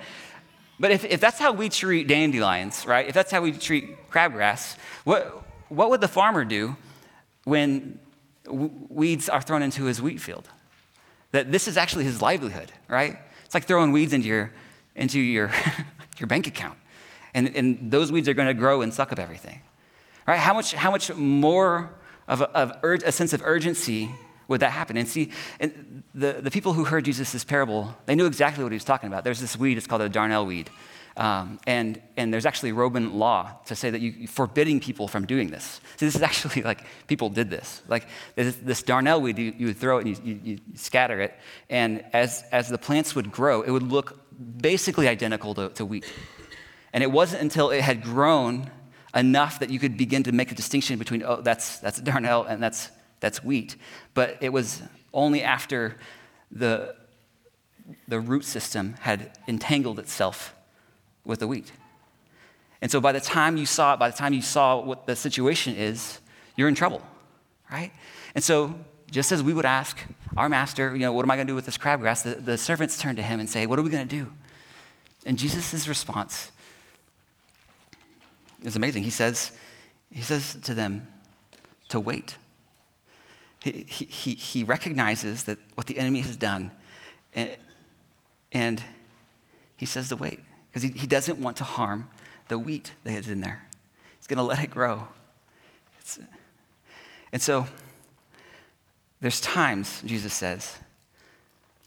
but 0.80 0.90
if, 0.90 1.06
if 1.06 1.20
that's 1.20 1.38
how 1.38 1.52
we 1.52 1.70
treat 1.70 2.08
dandelions, 2.08 2.88
right? 2.88 3.08
If 3.08 3.14
that's 3.14 3.32
how 3.32 3.42
we 3.42 3.52
treat 3.52 4.10
crabgrass, 4.10 4.78
what, 5.04 5.44
what 5.70 5.92
would 5.92 6.02
the 6.02 6.08
farmer 6.08 6.44
do 6.44 6.76
when 7.44 8.00
weeds 8.50 9.30
are 9.30 9.42
thrown 9.42 9.62
into 9.62 9.86
his 9.86 10.02
wheat 10.02 10.20
field? 10.20 10.50
That 11.32 11.52
this 11.52 11.68
is 11.68 11.78
actually 11.78 12.06
his 12.06 12.22
livelihood, 12.22 12.72
right? 12.88 13.18
It's 13.46 13.54
like 13.54 13.66
throwing 13.66 13.92
weeds 13.92 14.14
into 14.14 14.28
your, 14.28 14.52
into 14.96 15.20
your, 15.20 15.52
your 16.18 16.28
bank 16.28 16.48
account. 16.48 16.78
And, 17.34 17.56
and 17.56 17.92
those 17.92 18.12
weeds 18.12 18.28
are 18.28 18.34
going 18.34 18.48
to 18.48 18.54
grow 18.54 18.82
and 18.82 18.94
suck 18.94 19.12
up 19.12 19.20
everything, 19.20 19.62
right? 20.28 20.40
How 20.40 20.54
much, 20.54 20.74
how 20.74 20.92
much 20.92 21.14
more 21.14 21.92
of, 22.28 22.42
a, 22.42 22.50
of 22.52 22.74
ur- 22.84 23.00
a 23.06 23.12
sense 23.12 23.34
of 23.34 23.42
urgency 23.46 24.10
would 24.48 24.62
that 24.62 24.72
happen? 24.72 24.98
And 24.98 25.08
see, 25.08 25.32
and 25.60 26.04
the, 26.16 26.34
the 26.42 26.52
people 26.52 26.74
who 26.74 26.86
heard 26.86 27.06
Jesus' 27.06 27.44
parable, 27.44 27.96
they 28.08 28.16
knew 28.16 28.26
exactly 28.26 28.64
what 28.64 28.72
he 28.72 28.76
was 28.76 28.84
talking 28.84 29.08
about. 29.08 29.24
There's 29.24 29.40
this 29.40 29.58
weed, 29.58 29.78
it's 29.78 29.88
called 29.88 30.02
a 30.02 30.10
darnel 30.10 30.48
weed. 30.48 30.70
Um, 31.20 31.60
and, 31.68 32.02
and 32.16 32.34
there's 32.34 32.46
actually 32.46 32.72
Roman 32.72 33.20
law 33.20 33.52
to 33.66 33.76
say 33.76 33.90
that 33.90 34.00
you, 34.00 34.24
are 34.24 34.28
forbidding 34.28 34.80
people 34.80 35.10
from 35.10 35.26
doing 35.26 35.50
this. 35.50 35.82
So 35.98 36.06
this 36.06 36.16
is 36.16 36.22
actually 36.32 36.62
like 36.62 36.86
people 37.08 37.30
did 37.30 37.50
this. 37.50 37.82
Like 37.90 38.08
this, 38.36 38.56
this 38.56 38.82
darnel 38.82 39.22
weed, 39.22 39.38
you, 39.38 39.54
you, 39.58 39.68
would 39.68 39.78
throw 39.78 39.98
it 39.98 40.06
and 40.06 40.26
you, 40.26 40.40
you, 40.42 40.60
scatter 40.76 41.20
it. 41.20 41.36
And 41.70 42.06
as, 42.14 42.46
as 42.54 42.70
the 42.70 42.78
plants 42.78 43.16
would 43.16 43.34
grow, 43.34 43.64
it 43.64 43.70
would 43.70 43.84
look 43.84 44.18
basically 44.62 45.10
identical 45.10 45.54
to, 45.56 45.68
to 45.72 45.86
wheat. 45.86 46.06
And 46.94 47.04
it 47.04 47.12
wasn't 47.12 47.42
until 47.42 47.70
it 47.70 47.82
had 47.82 48.02
grown 48.02 48.72
enough 49.14 49.60
that 49.60 49.70
you 49.70 49.78
could 49.78 49.98
begin 49.98 50.24
to 50.24 50.32
make 50.32 50.54
a 50.54 50.56
distinction 50.56 50.98
between, 50.98 51.22
oh, 51.24 51.42
that's, 51.42 51.80
that's 51.80 52.00
darnel 52.00 52.50
and 52.50 52.64
that's, 52.64 52.92
that's 53.20 53.44
wheat. 53.44 53.76
But 54.14 54.38
it 54.40 54.54
was 54.54 54.82
only 55.14 55.44
after 55.44 55.98
the, 56.50 56.96
the 58.08 58.22
root 58.22 58.46
system 58.46 58.96
had 59.02 59.38
entangled 59.50 60.00
itself 60.00 60.56
with 61.30 61.40
the 61.40 61.48
wheat. 61.48 61.72
And 62.82 62.90
so 62.92 63.00
by 63.00 63.12
the 63.12 63.22
time 63.22 63.56
you 63.56 63.66
saw 63.66 63.94
it, 63.94 64.00
by 64.00 64.10
the 64.10 64.18
time 64.18 64.34
you 64.34 64.42
saw 64.42 64.82
what 64.82 65.06
the 65.06 65.16
situation 65.16 65.76
is, 65.76 66.20
you're 66.56 66.68
in 66.68 66.76
trouble, 66.76 67.02
right? 67.72 67.92
And 68.36 68.44
so 68.44 68.76
just 69.12 69.32
as 69.32 69.44
we 69.44 69.54
would 69.54 69.66
ask 69.66 69.98
our 70.36 70.50
master, 70.50 70.94
you 70.94 71.02
know, 71.02 71.14
what 71.14 71.24
am 71.24 71.32
I 71.32 71.36
going 71.36 71.48
to 71.48 71.52
do 71.52 71.56
with 71.56 71.66
this 71.66 71.78
crabgrass? 71.78 72.24
The, 72.24 72.36
the 72.42 72.58
servants 72.58 72.98
turn 73.00 73.16
to 73.16 73.22
him 73.22 73.40
and 73.40 73.50
say, 73.50 73.66
what 73.66 73.80
are 73.80 73.82
we 73.82 73.90
going 73.90 74.08
to 74.08 74.16
do? 74.16 74.32
And 75.26 75.38
Jesus' 75.38 75.88
response 75.88 76.52
is 78.64 78.76
amazing. 78.76 79.04
He 79.04 79.10
says, 79.10 79.52
he 80.12 80.22
says 80.22 80.58
to 80.64 80.74
them 80.74 81.08
to 81.90 82.00
wait. 82.00 82.38
He, 83.62 83.86
he, 83.88 84.36
he 84.36 84.64
recognizes 84.64 85.44
that 85.44 85.58
what 85.76 85.88
the 85.88 85.98
enemy 85.98 86.22
has 86.22 86.38
done, 86.38 86.72
and, 87.36 87.58
and 88.54 88.82
he 89.76 89.86
says 89.86 90.10
to 90.10 90.16
wait 90.16 90.40
because 90.70 90.84
he, 90.84 90.90
he 90.90 91.08
doesn't 91.08 91.40
want 91.40 91.58
to 91.58 91.64
harm 91.64 92.10
the 92.48 92.60
wheat 92.60 92.94
that 93.04 93.14
is 93.14 93.30
in 93.30 93.42
there. 93.42 93.68
He's 94.18 94.28
going 94.28 94.38
to 94.38 94.44
let 94.44 94.64
it 94.64 94.70
grow. 94.70 95.08
It's, 96.00 96.20
and 97.32 97.42
so 97.42 97.68
there's 99.22 99.42
times, 99.42 100.02
Jesus 100.06 100.34
says, 100.34 100.78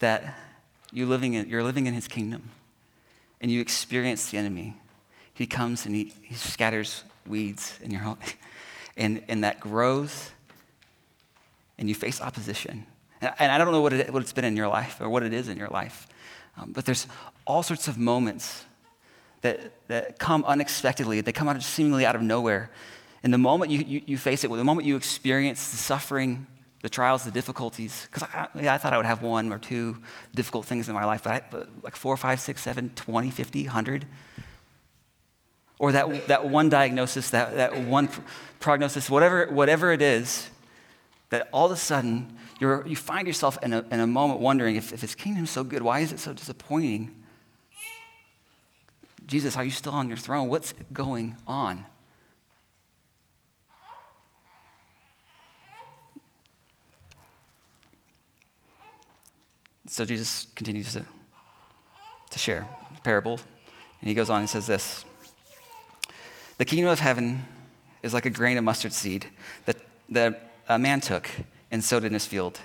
that 0.01 0.35
you 0.93 1.07
living 1.07 1.35
in, 1.35 1.49
you're 1.49 1.62
living 1.62 1.87
in 1.87 1.95
his 1.95 2.09
kingdom 2.09 2.51
and 3.41 3.51
you 3.51 3.61
experience 3.61 4.31
the 4.31 4.39
enemy. 4.39 4.77
He 5.35 5.47
comes 5.47 5.87
and 5.87 5.95
he, 5.95 6.12
he 6.23 6.35
scatters 6.35 7.05
weeds 7.27 7.79
in 7.83 7.91
your 7.91 8.01
home, 8.01 8.19
and, 8.97 9.23
and 9.29 9.45
that 9.45 9.61
grows, 9.61 10.31
and 11.79 11.89
you 11.89 11.95
face 11.95 12.21
opposition. 12.21 12.87
And, 13.21 13.33
and 13.39 13.53
I 13.53 13.59
don't 13.59 13.73
know 13.73 13.81
what, 13.81 13.93
it, 13.93 14.12
what 14.12 14.23
it's 14.23 14.33
been 14.33 14.45
in 14.45 14.57
your 14.57 14.69
life 14.69 15.01
or 15.01 15.09
what 15.09 15.23
it 15.23 15.33
is 15.33 15.49
in 15.49 15.57
your 15.57 15.69
life, 15.69 16.07
um, 16.57 16.73
but 16.73 16.85
there's 16.85 17.07
all 17.47 17.62
sorts 17.62 17.89
of 17.89 17.97
moments 17.97 18.65
that, 19.43 19.61
that 19.89 20.19
come 20.19 20.45
unexpectedly, 20.45 21.21
they 21.21 21.33
come 21.33 21.49
out 21.49 21.57
of, 21.57 21.65
seemingly 21.65 22.07
out 22.07 22.17
of 22.17 22.23
nowhere. 22.23 22.71
And 23.23 23.33
the 23.33 23.39
moment 23.39 23.71
you, 23.71 23.81
you, 23.81 24.03
you 24.07 24.19
face 24.19 24.43
it, 24.43 24.51
the 24.51 24.65
moment 24.65 24.87
you 24.87 24.97
experience 24.97 25.71
the 25.71 25.77
suffering, 25.77 26.47
the 26.83 26.89
trials, 26.89 27.25
the 27.25 27.31
difficulties, 27.31 28.09
because 28.11 28.29
I, 28.33 28.49
yeah, 28.61 28.75
I 28.75 28.79
thought 28.79 28.93
I 28.93 28.97
would 28.97 29.07
have 29.07 29.23
one 29.23 29.53
or 29.53 29.59
two 29.59 29.99
difficult 30.35 30.67
things 30.67 30.89
in 30.89 30.95
my 30.95 31.05
life, 31.05 31.23
but, 31.25 31.33
I, 31.33 31.43
but 31.51 31.69
like 31.83 31.95
four, 31.95 32.17
five, 32.17 32.41
six, 32.41 32.63
seven, 32.63 32.91
20, 32.97 33.31
50, 33.31 33.65
100. 33.65 34.07
Or 35.79 35.93
that, 35.93 36.29
that 36.29 36.49
one 36.49 36.69
diagnosis, 36.69 37.31
that, 37.31 37.57
that 37.57 37.81
one 37.83 38.09
prognosis, 38.61 39.11
whatever, 39.11 39.47
whatever 39.47 39.93
it 39.93 40.03
is, 40.03 40.49
that 41.31 41.49
all 41.53 41.67
of 41.67 41.73
a 41.73 41.77
sudden 41.77 42.37
you 42.61 42.95
find 42.95 43.27
yourself 43.27 43.59
in 43.63 43.73
a, 43.73 43.85
in 43.91 43.99
a 43.99 44.07
moment 44.07 44.39
wondering 44.39 44.77
if, 44.77 44.93
if 44.93 45.01
his 45.01 45.17
kingdom 45.17 45.45
is 45.45 45.51
so 45.51 45.65
good, 45.65 45.83
why 45.83 46.01
is 46.01 46.13
it 46.13 46.21
so 46.21 46.33
disappointing? 46.33 47.22
Jesus, 49.33 49.57
are 49.57 49.65
you 49.65 49.71
still 49.71 49.95
on 49.95 50.09
your 50.09 50.19
throne? 50.19 50.51
What's 50.51 50.75
going 50.93 51.37
on? 51.47 51.87
So 59.87 60.05
Jesus 60.05 60.49
continues 60.55 60.93
to, 60.93 61.07
to 62.29 62.39
share 62.39 62.69
the 62.95 63.01
parable, 63.01 63.41
and 64.03 64.09
he 64.09 64.12
goes 64.12 64.29
on 64.29 64.41
and 64.41 64.51
says 64.51 64.67
this 64.67 65.07
The 66.59 66.67
kingdom 66.67 66.91
of 66.91 67.01
heaven 67.01 67.47
is 68.03 68.12
like 68.12 68.27
a 68.27 68.31
grain 68.31 68.59
of 68.59 68.65
mustard 68.65 68.93
seed 68.93 69.25
that, 69.65 69.79
that 70.11 70.53
a 70.69 70.79
man 70.79 71.01
took 71.01 71.31
and 71.71 71.83
sowed 71.83 72.05
in 72.05 72.12
his 72.12 72.27
field. 72.27 72.61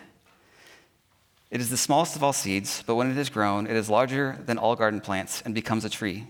It 1.50 1.62
is 1.62 1.70
the 1.70 1.78
smallest 1.78 2.18
of 2.18 2.26
all 2.26 2.34
seeds, 2.34 2.84
but 2.86 2.96
when 2.96 3.10
it 3.10 3.18
is 3.18 3.30
grown, 3.30 3.68
it 3.68 3.78
is 3.78 3.90
larger 3.90 4.38
than 4.46 4.58
all 4.58 4.76
garden 4.76 5.00
plants 5.00 5.42
and 5.46 5.56
becomes 5.56 5.86
a 5.86 5.90
tree 5.90 6.28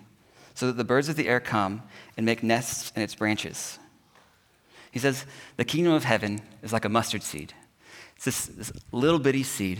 so 0.57 0.65
that 0.65 0.73
the 0.77 0.83
birds 0.83 1.07
of 1.07 1.15
the 1.15 1.27
air 1.27 1.39
come 1.39 1.83
and 2.17 2.25
make 2.25 2.41
nests 2.41 2.91
in 2.95 3.03
its 3.03 3.13
branches. 3.13 3.77
He 4.89 4.97
says, 4.97 5.23
The 5.55 5.63
kingdom 5.63 5.93
of 5.93 6.03
heaven 6.03 6.39
is 6.63 6.73
like 6.73 6.83
a 6.83 6.89
mustard 6.89 7.21
seed. 7.21 7.53
It's 8.15 8.25
this, 8.25 8.45
this 8.47 8.71
little 8.91 9.19
bitty 9.19 9.43
seed 9.43 9.77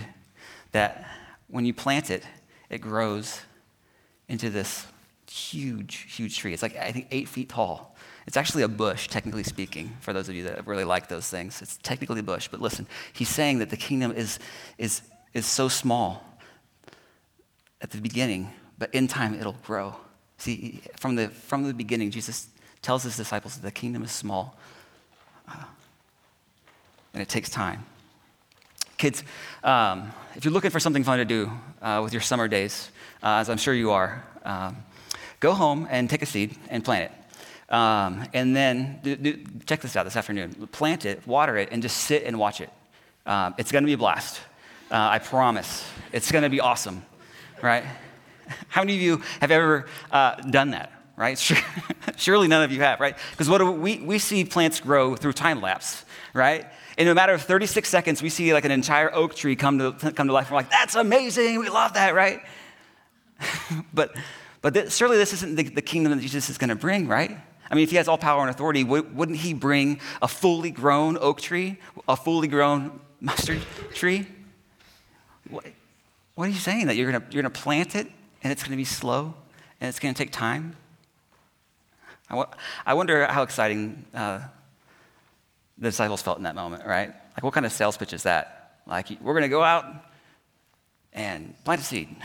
that 0.74 1.04
when 1.48 1.66
you 1.66 1.74
plant 1.74 2.12
it, 2.12 2.22
it 2.70 2.78
grows 2.78 3.42
into 4.30 4.52
this 4.52 4.86
huge, 5.28 6.14
huge 6.16 6.38
tree. 6.38 6.54
It's 6.54 6.62
like, 6.62 6.78
I 6.78 6.92
think, 6.92 7.08
eight 7.10 7.28
feet 7.28 7.50
tall. 7.50 7.96
It's 8.28 8.38
actually 8.38 8.62
a 8.62 8.68
bush, 8.68 9.08
technically 9.08 9.42
speaking, 9.42 9.98
for 10.00 10.14
those 10.14 10.30
of 10.30 10.36
you 10.36 10.44
that 10.44 10.68
really 10.68 10.84
like 10.84 11.08
those 11.08 11.28
things. 11.28 11.60
It's 11.60 11.78
technically 11.82 12.20
a 12.20 12.24
bush, 12.24 12.50
but 12.50 12.62
listen, 12.62 12.86
he's 13.14 13.30
saying 13.30 13.58
that 13.60 13.72
the 13.72 13.78
kingdom 13.78 14.12
is, 14.12 14.38
is, 14.78 15.02
is 15.34 15.48
so 15.48 15.70
small 15.70 16.24
at 17.82 17.90
the 17.90 18.00
beginning, 18.00 18.54
but 18.78 18.94
in 18.94 19.08
time 19.08 19.34
it'll 19.34 19.58
grow. 19.64 19.96
See, 20.38 20.82
from 20.98 21.15
the, 21.15 21.29
from 21.29 21.63
the 21.63 21.74
beginning, 21.74 22.12
Jesus 22.12 22.48
tells 22.82 23.03
his 23.03 23.17
disciples 23.17 23.56
that 23.56 23.63
the 23.63 23.72
kingdom 23.72 24.03
is 24.03 24.12
small 24.12 24.58
uh, 25.48 25.63
and 27.13 27.22
it 27.22 27.29
takes 27.29 27.50
time. 27.50 27.86
Kids, 28.98 29.24
um, 29.63 30.12
if 30.36 30.46
you're 30.46 30.53
looking 30.53 30.72
for 30.72 30.79
something 30.79 31.03
fun 31.03 31.20
to 31.20 31.25
do 31.25 31.51
uh, 31.82 32.01
with 32.03 32.13
your 32.13 32.22
summer 32.22 32.48
days, 32.48 32.89
uh, 33.22 33.38
as 33.38 33.50
I'm 33.50 33.58
sure 33.58 33.74
you 33.74 33.91
are, 33.91 34.24
um, 34.44 34.77
go 35.39 35.53
home 35.53 35.88
and 35.89 36.10
take 36.10 36.22
a 36.22 36.25
seed 36.25 36.56
and 36.70 36.84
plant 36.84 37.12
it. 37.12 37.74
Um, 37.74 38.25
and 38.34 38.56
then, 38.56 39.00
do, 39.03 39.15
do, 39.15 39.44
check 39.65 39.82
this 39.82 39.96
out 39.96 40.03
this 40.03 40.15
afternoon. 40.15 40.67
Plant 40.72 41.06
it, 41.06 41.25
water 41.27 41.58
it, 41.58 41.70
and 41.72 41.82
just 41.82 41.98
sit 41.98 42.24
and 42.24 42.39
watch 42.39 42.62
it. 42.62 42.70
Um, 43.25 43.53
it's 43.58 43.72
going 43.72 43.84
to 43.84 43.88
be 43.88 43.94
a 43.94 43.98
blast. 43.98 44.39
Uh, 44.89 44.96
I 44.96 45.20
promise. 45.20 45.86
It's 46.13 46.32
going 46.32 46.44
to 46.44 46.50
be 46.50 46.62
awesome, 46.62 47.06
right? 47.62 47.84
How 48.70 48.82
many 48.82 48.96
of 48.96 49.01
you 49.01 49.22
have 49.42 49.51
ever 49.51 49.86
uh, 50.12 50.36
done 50.36 50.72
that, 50.72 50.92
right? 51.16 51.38
Surely 52.18 52.48
none 52.48 52.63
of 52.63 52.72
you 52.72 52.82
have, 52.82 53.00
right? 53.00 53.18
Because 53.32 53.50
what 53.50 53.77
we, 53.77 54.00
we 54.00 54.20
see 54.20 54.44
plants 54.46 54.80
grow 54.80 55.16
through 55.16 55.34
time 55.34 55.62
lapse, 55.62 56.06
right? 56.34 56.66
In 56.98 57.08
a 57.08 57.16
matter 57.16 57.34
of 57.34 57.42
36 57.42 57.88
seconds, 57.88 58.22
we 58.22 58.30
see 58.30 58.54
like 58.54 58.66
an 58.66 58.72
entire 58.72 59.13
oak 59.13 59.36
tree 59.36 59.56
come 59.56 59.77
to, 59.80 60.12
come 60.12 60.27
to 60.27 60.34
life. 60.34 60.50
We're 60.50 60.58
like, 60.58 60.72
that's 60.72 60.96
amazing. 60.96 61.60
We 61.60 61.70
love 61.70 61.94
that, 61.94 62.16
right? 62.16 62.42
but 63.94 64.16
but 64.62 64.74
th- 64.74 64.92
surely 64.92 65.18
this 65.18 65.34
isn't 65.34 65.56
the, 65.56 65.63
the 65.63 65.82
kingdom 65.82 66.12
that 66.12 66.22
Jesus 66.22 66.50
is 66.50 66.58
going 66.58 66.70
to 66.70 66.75
bring, 66.75 67.08
right? 67.08 67.38
I 67.70 67.75
mean, 67.75 67.84
if 67.84 67.89
he 67.89 67.98
has 67.98 68.08
all 68.08 68.18
power 68.18 68.42
and 68.42 68.50
authority, 68.50 68.84
wouldn't 68.84 69.38
he 69.38 69.54
bring 69.54 70.00
a 70.22 70.27
fully 70.27 70.72
grown 70.72 71.18
oak 71.18 71.42
tree, 71.42 71.80
a 72.08 72.16
fully 72.16 72.48
grown 72.48 73.00
mustard 73.20 73.62
tree? 73.94 74.25
What, 75.50 75.66
what 76.36 76.48
are 76.48 76.51
you 76.51 76.60
saying? 76.60 76.88
That 76.88 76.96
you're 76.96 77.12
going 77.12 77.24
you're 77.32 77.44
to 77.44 77.50
plant 77.50 77.96
it 77.96 78.08
and 78.44 78.51
it's 78.51 78.63
going 78.63 78.72
to 78.72 78.77
be 78.77 78.86
slow 78.86 79.34
and 79.79 79.89
it's 79.89 80.00
going 80.00 80.13
to 80.13 80.17
take 80.17 80.32
time. 80.32 80.75
I, 82.29 82.36
w- 82.36 82.58
I 82.86 82.94
wonder 82.94 83.25
how 83.25 83.44
exciting 83.44 84.06
uh, 84.13 84.39
the 85.77 85.89
disciples 85.89 86.22
felt 86.22 86.38
in 86.38 86.44
that 86.44 86.56
moment, 86.56 86.86
right? 86.86 87.08
Like, 87.36 87.44
what 87.44 87.53
kind 87.53 87.65
of 87.65 87.72
sales 87.72 87.98
pitch 87.98 88.13
is 88.13 88.24
that? 88.24 88.79
Like, 88.86 89.10
we're 89.22 89.34
going 89.34 89.44
to 89.44 89.50
go 89.50 89.63
out 89.63 89.86
and 91.13 91.53
plant 91.63 91.82
a 91.82 91.84
seed. 91.84 92.15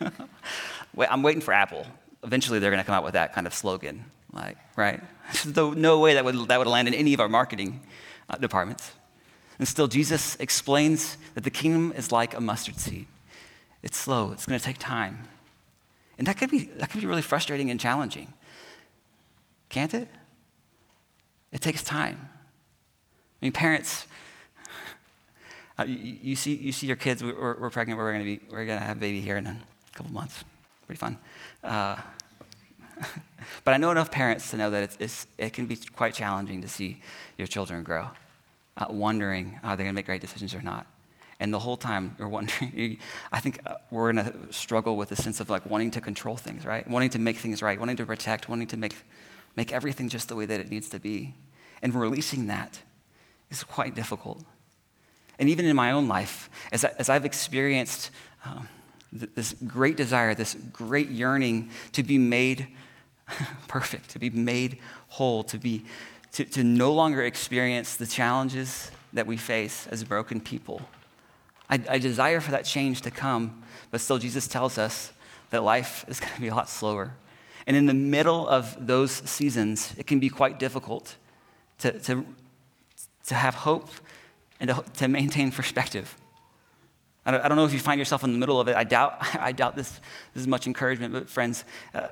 I'm 0.98 1.22
waiting 1.22 1.40
for 1.40 1.52
Apple. 1.52 1.86
Eventually, 2.24 2.58
they're 2.58 2.70
going 2.70 2.82
to 2.82 2.86
come 2.86 2.94
out 2.94 3.04
with 3.04 3.14
that 3.14 3.32
kind 3.32 3.46
of 3.46 3.54
slogan, 3.54 4.04
like, 4.32 4.56
right? 4.76 5.00
There's 5.44 5.76
no 5.76 6.00
way 6.00 6.14
that 6.14 6.24
would, 6.24 6.48
that 6.48 6.58
would 6.58 6.66
land 6.66 6.88
in 6.88 6.94
any 6.94 7.14
of 7.14 7.20
our 7.20 7.28
marketing 7.28 7.80
uh, 8.28 8.36
departments. 8.36 8.92
And 9.58 9.66
still, 9.66 9.88
Jesus 9.88 10.36
explains 10.36 11.16
that 11.34 11.44
the 11.44 11.50
kingdom 11.50 11.92
is 11.96 12.12
like 12.12 12.34
a 12.36 12.40
mustard 12.40 12.78
seed. 12.78 13.06
It's 13.82 13.96
slow, 13.96 14.32
it's 14.32 14.46
going 14.46 14.58
to 14.58 14.64
take 14.64 14.78
time. 14.78 15.28
And 16.18 16.26
that 16.26 16.36
could 16.36 16.50
be, 16.50 16.64
that 16.78 16.90
could 16.90 17.00
be 17.00 17.06
really 17.06 17.22
frustrating 17.22 17.70
and 17.70 17.78
challenging. 17.78 18.34
Can't 19.68 19.94
it? 19.94 20.08
It 21.52 21.60
takes 21.60 21.82
time. 21.82 22.28
I 23.40 23.46
mean, 23.46 23.52
parents, 23.52 24.06
uh, 25.78 25.84
you, 25.84 26.34
see, 26.34 26.54
you 26.54 26.72
see 26.72 26.88
your 26.88 26.96
kids, 26.96 27.22
we're, 27.22 27.58
we're 27.58 27.70
pregnant, 27.70 27.98
we're 27.98 28.18
to 28.18 28.24
be, 28.24 28.40
we're 28.50 28.66
to 28.66 28.78
have 28.78 28.96
a 28.96 29.00
baby 29.00 29.20
here 29.20 29.36
in 29.36 29.46
a 29.46 29.56
couple 29.94 30.12
months. 30.12 30.44
Pretty 30.86 30.98
fun. 30.98 31.18
Uh, 31.62 31.96
but 33.64 33.74
I 33.74 33.76
know 33.76 33.92
enough 33.92 34.10
parents 34.10 34.50
to 34.50 34.56
know 34.56 34.70
that 34.70 34.82
it's, 34.82 34.96
it's, 34.98 35.26
it 35.38 35.52
can 35.52 35.66
be 35.66 35.76
quite 35.94 36.14
challenging 36.14 36.62
to 36.62 36.68
see 36.68 37.00
your 37.36 37.46
children 37.46 37.84
grow. 37.84 38.08
uh, 38.76 38.86
wondering 38.90 39.58
are 39.62 39.76
they 39.76 39.84
to 39.84 39.92
make 39.92 40.06
great 40.06 40.20
decisions 40.20 40.54
or 40.54 40.62
not. 40.62 40.86
And 41.40 41.54
the 41.54 41.58
whole 41.58 41.76
time 41.76 42.16
you're 42.18 42.28
wondering, 42.28 42.98
I 43.32 43.40
think 43.40 43.60
uh, 43.64 43.74
we're 43.90 44.12
going 44.12 44.24
to 44.24 44.52
struggle 44.52 44.96
with 44.96 45.12
a 45.12 45.16
sense 45.16 45.40
of 45.40 45.48
like 45.48 45.64
wanting 45.66 45.92
to 45.92 46.00
control 46.00 46.36
things, 46.36 46.64
right? 46.64 46.86
Wanting 46.88 47.10
to 47.10 47.18
make 47.18 47.36
things 47.36 47.62
right, 47.62 47.78
wanting 47.78 47.96
to 47.96 48.06
protect, 48.06 48.48
wanting 48.48 48.66
to 48.68 48.76
make, 48.76 48.96
make 49.56 49.72
everything 49.72 50.08
just 50.08 50.28
the 50.28 50.36
way 50.36 50.46
that 50.46 50.58
it 50.58 50.70
needs 50.70 50.88
to 50.90 50.98
be. 50.98 51.34
And 51.80 51.94
releasing 51.94 52.48
that 52.48 52.80
is 53.50 53.62
quite 53.62 53.94
difficult. 53.94 54.44
And 55.38 55.48
even 55.48 55.64
in 55.64 55.76
my 55.76 55.92
own 55.92 56.08
life, 56.08 56.50
as, 56.72 56.84
I, 56.84 56.92
as 56.98 57.08
I've 57.08 57.24
experienced 57.24 58.10
um, 58.44 58.68
th- 59.16 59.30
this 59.36 59.54
great 59.64 59.96
desire, 59.96 60.34
this 60.34 60.56
great 60.72 61.08
yearning 61.08 61.70
to 61.92 62.02
be 62.02 62.18
made 62.18 62.66
perfect, 63.68 64.10
to 64.10 64.18
be 64.18 64.30
made 64.30 64.78
whole, 65.06 65.44
to, 65.44 65.58
be, 65.58 65.84
to, 66.32 66.44
to 66.44 66.64
no 66.64 66.92
longer 66.92 67.22
experience 67.22 67.94
the 67.94 68.06
challenges 68.06 68.90
that 69.12 69.26
we 69.28 69.36
face 69.36 69.86
as 69.86 70.02
broken 70.02 70.40
people. 70.40 70.82
I, 71.70 71.80
I 71.88 71.98
desire 71.98 72.40
for 72.40 72.50
that 72.52 72.64
change 72.64 73.02
to 73.02 73.10
come, 73.10 73.62
but 73.90 74.00
still, 74.00 74.18
Jesus 74.18 74.46
tells 74.48 74.78
us 74.78 75.12
that 75.50 75.62
life 75.62 76.04
is 76.08 76.20
going 76.20 76.34
to 76.34 76.40
be 76.40 76.48
a 76.48 76.54
lot 76.54 76.68
slower. 76.68 77.14
And 77.66 77.76
in 77.76 77.86
the 77.86 77.94
middle 77.94 78.48
of 78.48 78.86
those 78.86 79.12
seasons, 79.12 79.94
it 79.98 80.06
can 80.06 80.20
be 80.20 80.28
quite 80.28 80.58
difficult 80.58 81.16
to, 81.78 81.92
to, 82.00 82.24
to 83.26 83.34
have 83.34 83.54
hope 83.54 83.90
and 84.60 84.70
to, 84.70 84.84
to 84.94 85.08
maintain 85.08 85.52
perspective. 85.52 86.16
I 87.26 87.32
don't, 87.32 87.44
I 87.44 87.48
don't, 87.48 87.56
know 87.56 87.66
if 87.66 87.74
you 87.74 87.78
find 87.78 87.98
yourself 87.98 88.24
in 88.24 88.32
the 88.32 88.38
middle 88.38 88.58
of 88.58 88.68
it. 88.68 88.76
I 88.76 88.84
doubt, 88.84 89.18
I 89.38 89.52
doubt 89.52 89.76
this, 89.76 89.90
this 90.32 90.40
is 90.40 90.46
much 90.46 90.66
encouragement, 90.66 91.12
but 91.12 91.28
friends, 91.28 91.64
uh, 91.94 92.08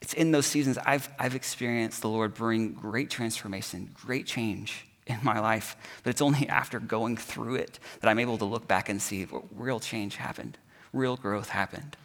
it's 0.00 0.14
in 0.14 0.32
those 0.32 0.46
seasons 0.46 0.78
I've, 0.84 1.08
I've 1.18 1.34
experienced 1.34 2.02
the 2.02 2.08
Lord 2.08 2.34
bring 2.34 2.72
great 2.72 3.10
transformation, 3.10 3.90
great 3.94 4.26
change 4.26 4.86
in 5.06 5.18
my 5.22 5.38
life. 5.38 5.76
But 6.02 6.10
it's 6.10 6.22
only 6.22 6.48
after 6.48 6.80
going 6.80 7.16
through 7.16 7.56
it 7.56 7.78
that 8.00 8.08
I'm 8.08 8.18
able 8.18 8.38
to 8.38 8.44
look 8.44 8.66
back 8.66 8.88
and 8.88 9.00
see 9.00 9.24
what 9.24 9.44
real 9.54 9.80
change 9.80 10.16
happened, 10.16 10.58
real 10.92 11.16
growth 11.16 11.50
happened. 11.50 11.96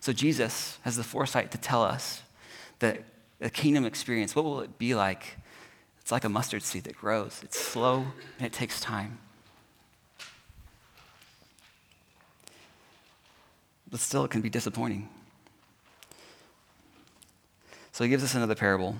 So 0.00 0.12
Jesus 0.12 0.78
has 0.82 0.96
the 0.96 1.04
foresight 1.04 1.50
to 1.52 1.58
tell 1.58 1.82
us 1.82 2.22
that 2.78 3.02
the 3.40 3.50
kingdom 3.50 3.84
experience, 3.84 4.36
what 4.36 4.44
will 4.44 4.60
it 4.60 4.78
be 4.78 4.94
like 4.94 5.38
it's 6.08 6.12
like 6.12 6.24
a 6.24 6.30
mustard 6.30 6.62
seed 6.62 6.84
that 6.84 6.96
grows. 6.96 7.42
It's 7.44 7.60
slow 7.60 8.06
and 8.38 8.46
it 8.46 8.50
takes 8.54 8.80
time. 8.80 9.18
But 13.90 14.00
still, 14.00 14.24
it 14.24 14.30
can 14.30 14.40
be 14.40 14.48
disappointing. 14.48 15.10
So 17.92 18.04
he 18.04 18.08
gives 18.08 18.24
us 18.24 18.34
another 18.34 18.54
parable. 18.54 18.96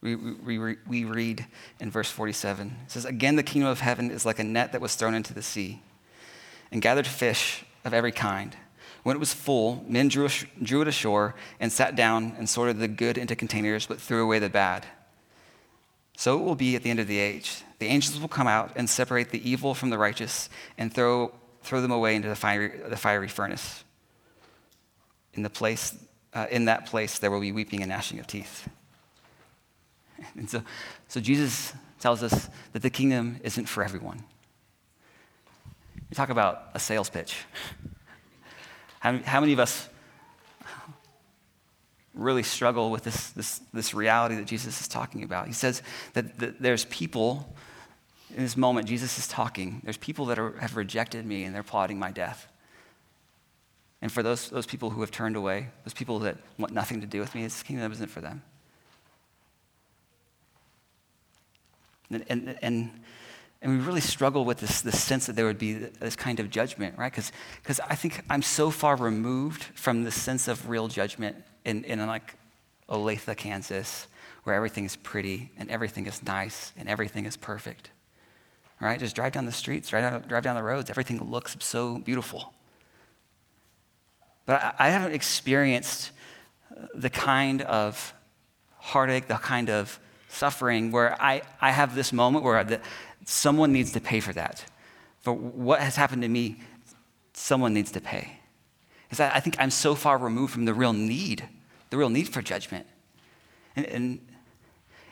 We, 0.00 0.14
we, 0.14 0.76
we 0.86 1.04
read 1.04 1.44
in 1.80 1.90
verse 1.90 2.10
47. 2.10 2.76
It 2.84 2.90
says, 2.90 3.04
Again, 3.04 3.36
the 3.36 3.42
kingdom 3.42 3.68
of 3.68 3.80
heaven 3.80 4.10
is 4.10 4.24
like 4.24 4.38
a 4.38 4.44
net 4.44 4.72
that 4.72 4.80
was 4.80 4.94
thrown 4.94 5.14
into 5.14 5.34
the 5.34 5.42
sea 5.42 5.82
and 6.70 6.80
gathered 6.80 7.06
fish 7.06 7.64
of 7.84 7.92
every 7.92 8.12
kind. 8.12 8.56
When 9.02 9.16
it 9.16 9.20
was 9.20 9.32
full, 9.32 9.84
men 9.88 10.08
drew, 10.08 10.28
drew 10.62 10.82
it 10.82 10.88
ashore 10.88 11.34
and 11.60 11.72
sat 11.72 11.96
down 11.96 12.34
and 12.38 12.48
sorted 12.48 12.78
the 12.78 12.88
good 12.88 13.18
into 13.18 13.34
containers, 13.34 13.86
but 13.86 14.00
threw 14.00 14.22
away 14.22 14.38
the 14.38 14.50
bad. 14.50 14.86
So 16.16 16.38
it 16.38 16.42
will 16.42 16.56
be 16.56 16.76
at 16.76 16.82
the 16.82 16.90
end 16.90 17.00
of 17.00 17.06
the 17.06 17.18
age. 17.18 17.62
The 17.78 17.86
angels 17.86 18.20
will 18.20 18.28
come 18.28 18.48
out 18.48 18.72
and 18.76 18.90
separate 18.90 19.30
the 19.30 19.48
evil 19.48 19.72
from 19.72 19.90
the 19.90 19.98
righteous 19.98 20.50
and 20.76 20.92
throw, 20.92 21.32
throw 21.62 21.80
them 21.80 21.92
away 21.92 22.16
into 22.16 22.28
the 22.28 22.36
fiery, 22.36 22.80
the 22.88 22.96
fiery 22.96 23.28
furnace. 23.28 23.84
In, 25.34 25.42
the 25.42 25.50
place, 25.50 25.96
uh, 26.34 26.46
in 26.50 26.64
that 26.64 26.86
place, 26.86 27.18
there 27.20 27.30
will 27.30 27.40
be 27.40 27.52
weeping 27.52 27.82
and 27.82 27.90
gnashing 27.90 28.18
of 28.18 28.26
teeth. 28.26 28.68
And 30.36 30.48
so, 30.48 30.62
so 31.08 31.20
Jesus 31.20 31.72
tells 32.00 32.22
us 32.22 32.48
that 32.72 32.82
the 32.82 32.90
kingdom 32.90 33.40
isn't 33.42 33.66
for 33.66 33.82
everyone. 33.82 34.22
You 36.10 36.14
talk 36.14 36.28
about 36.28 36.70
a 36.74 36.80
sales 36.80 37.10
pitch. 37.10 37.36
How, 39.00 39.18
how 39.18 39.40
many 39.40 39.52
of 39.52 39.60
us 39.60 39.88
really 42.18 42.42
struggle 42.42 42.90
with 42.90 43.04
this, 43.04 43.30
this, 43.30 43.60
this 43.72 43.94
reality 43.94 44.34
that 44.34 44.46
Jesus 44.46 44.80
is 44.80 44.88
talking 44.88 45.22
about. 45.22 45.46
He 45.46 45.52
says 45.52 45.82
that, 46.14 46.38
that 46.40 46.60
there's 46.60 46.84
people, 46.86 47.54
in 48.36 48.42
this 48.42 48.56
moment, 48.56 48.88
Jesus 48.88 49.18
is 49.18 49.28
talking, 49.28 49.80
there's 49.84 49.96
people 49.96 50.26
that 50.26 50.38
are, 50.38 50.56
have 50.58 50.76
rejected 50.76 51.24
me 51.24 51.44
and 51.44 51.54
they're 51.54 51.62
plotting 51.62 51.98
my 51.98 52.10
death. 52.10 52.48
And 54.02 54.12
for 54.12 54.22
those, 54.22 54.50
those 54.50 54.66
people 54.66 54.90
who 54.90 55.00
have 55.00 55.10
turned 55.10 55.36
away, 55.36 55.68
those 55.84 55.94
people 55.94 56.18
that 56.20 56.36
want 56.58 56.72
nothing 56.72 57.00
to 57.00 57.06
do 57.06 57.20
with 57.20 57.34
me, 57.34 57.44
this 57.44 57.62
kingdom 57.62 57.90
isn't 57.92 58.10
for 58.10 58.20
them. 58.20 58.42
And, 62.10 62.24
and, 62.28 62.58
and, 62.62 62.90
and 63.60 63.78
we 63.78 63.84
really 63.84 64.00
struggle 64.00 64.44
with 64.44 64.58
this, 64.58 64.80
this 64.80 65.02
sense 65.02 65.26
that 65.26 65.36
there 65.36 65.46
would 65.46 65.58
be 65.58 65.74
this 65.74 66.16
kind 66.16 66.40
of 66.40 66.50
judgment, 66.50 66.96
right? 66.96 67.12
Because 67.12 67.80
I 67.88 67.94
think 67.94 68.22
I'm 68.30 68.42
so 68.42 68.70
far 68.70 68.96
removed 68.96 69.64
from 69.74 70.04
the 70.04 70.10
sense 70.10 70.48
of 70.48 70.68
real 70.68 70.88
judgment 70.88 71.36
in, 71.64 71.84
in 71.84 72.04
like 72.06 72.34
Olathe, 72.88 73.36
Kansas, 73.36 74.06
where 74.44 74.54
everything 74.54 74.84
is 74.84 74.96
pretty 74.96 75.50
and 75.58 75.70
everything 75.70 76.06
is 76.06 76.22
nice 76.22 76.72
and 76.76 76.88
everything 76.88 77.26
is 77.26 77.36
perfect. 77.36 77.90
Right? 78.80 78.98
Just 78.98 79.16
drive 79.16 79.32
down 79.32 79.44
the 79.44 79.52
streets, 79.52 79.88
drive 79.88 80.02
down, 80.02 80.28
drive 80.28 80.44
down 80.44 80.54
the 80.54 80.62
roads. 80.62 80.88
Everything 80.88 81.18
looks 81.30 81.56
so 81.58 81.98
beautiful. 81.98 82.54
But 84.46 84.62
I, 84.62 84.74
I 84.78 84.90
haven't 84.90 85.14
experienced 85.14 86.12
the 86.94 87.10
kind 87.10 87.62
of 87.62 88.14
heartache, 88.78 89.26
the 89.26 89.34
kind 89.34 89.68
of 89.68 89.98
suffering 90.28 90.90
where 90.90 91.20
I, 91.20 91.42
I 91.60 91.70
have 91.70 91.94
this 91.94 92.12
moment 92.12 92.44
where 92.44 92.62
the, 92.64 92.80
someone 93.24 93.72
needs 93.72 93.92
to 93.92 94.00
pay 94.00 94.20
for 94.20 94.32
that. 94.32 94.64
For 95.20 95.32
what 95.32 95.80
has 95.80 95.96
happened 95.96 96.22
to 96.22 96.28
me, 96.28 96.60
someone 97.32 97.74
needs 97.74 97.90
to 97.92 98.00
pay. 98.00 98.38
Is 99.10 99.18
that 99.18 99.34
I 99.34 99.40
think 99.40 99.56
I'm 99.58 99.70
so 99.70 99.94
far 99.94 100.18
removed 100.18 100.52
from 100.52 100.64
the 100.64 100.74
real 100.74 100.92
need 100.92 101.48
the 101.90 101.96
real 101.96 102.10
need 102.10 102.28
for 102.28 102.42
judgment. 102.42 102.86
And, 103.76 103.86
and, 103.86 104.04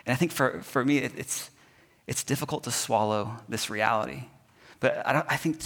and 0.05 0.12
I 0.12 0.14
think 0.14 0.33
for, 0.33 0.61
for 0.62 0.85
me, 0.85 0.98
it, 0.98 1.12
it's, 1.16 1.50
it's 2.07 2.24
difficult 2.24 2.64
to 2.64 2.70
swallow 2.70 3.37
this 3.48 3.70
reality. 3.70 4.24
But 4.81 5.07
I, 5.07 5.24
I 5.29 5.37
think 5.37 5.61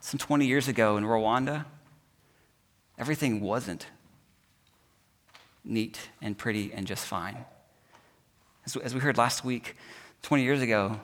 some 0.00 0.18
20 0.18 0.46
years 0.46 0.68
ago 0.68 0.96
in 0.96 1.04
Rwanda, 1.04 1.64
everything 2.98 3.40
wasn't 3.40 3.86
neat 5.64 6.10
and 6.22 6.38
pretty 6.38 6.72
and 6.72 6.86
just 6.86 7.04
fine. 7.04 7.44
As, 8.66 8.76
as 8.76 8.94
we 8.94 9.00
heard 9.00 9.16
last 9.16 9.44
week, 9.44 9.76
20 10.22 10.42
years 10.42 10.60
ago, 10.60 11.00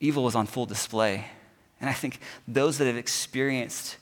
evil 0.00 0.24
was 0.24 0.34
on 0.34 0.46
full 0.46 0.66
display. 0.66 1.26
And 1.80 1.90
I 1.90 1.92
think 1.92 2.20
those 2.46 2.78
that 2.78 2.86
have 2.86 2.96
experienced 2.96 3.96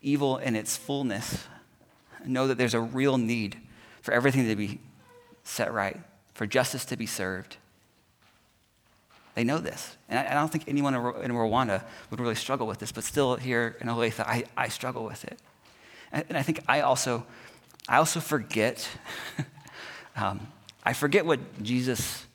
evil 0.00 0.38
in 0.38 0.56
its 0.56 0.76
fullness 0.76 1.44
know 2.24 2.46
that 2.48 2.58
there's 2.58 2.74
a 2.74 2.80
real 2.80 3.18
need 3.18 3.56
for 4.00 4.12
everything 4.12 4.48
to 4.48 4.56
be 4.56 4.80
set 5.44 5.72
right, 5.72 6.00
for 6.34 6.46
justice 6.46 6.84
to 6.86 6.96
be 6.96 7.06
served. 7.06 7.56
They 9.34 9.44
know 9.44 9.58
this. 9.58 9.96
And 10.08 10.18
I, 10.18 10.34
don't 10.34 10.50
think 10.50 10.64
anyone 10.68 10.94
in 10.94 11.32
Rwanda 11.32 11.82
would 12.10 12.20
really 12.20 12.34
struggle 12.34 12.66
with 12.66 12.78
this, 12.78 12.92
but 12.92 13.02
still 13.02 13.36
here 13.36 13.76
in 13.80 13.88
Olathe, 13.88 14.20
I, 14.20 14.44
I 14.56 14.68
struggle 14.68 15.04
with 15.04 15.24
it. 15.24 15.38
And 16.12 16.36
I 16.36 16.42
think 16.42 16.60
I 16.68 16.80
also, 16.80 17.24
I 17.88 17.96
also 17.96 18.20
forget, 18.20 18.86
um, 20.16 20.46
I 20.84 20.92
forget 20.92 21.24
what 21.24 21.62
Jesus 21.62 22.26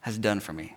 has 0.00 0.18
done 0.18 0.40
for 0.40 0.52
me. 0.52 0.74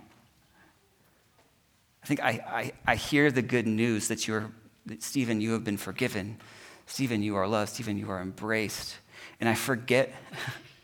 I 2.04 2.08
think 2.08 2.20
I, 2.22 2.30
I, 2.30 2.72
I 2.86 2.96
hear 2.96 3.32
the 3.32 3.42
good 3.42 3.68
news 3.68 4.08
that 4.08 4.28
you're, 4.28 4.52
that 4.86 5.04
Stephen, 5.04 5.42
you 5.42 5.54
have 5.54 5.64
been 5.64 5.78
forgiven. 5.78 6.38
Stephen, 6.86 7.22
you 7.22 7.36
are 7.36 7.48
loved. 7.48 7.72
Stephen, 7.72 7.98
you 7.98 8.10
are 8.10 8.22
embraced. 8.22 8.98
And 9.40 9.48
I 9.48 9.56
forget 9.56 10.14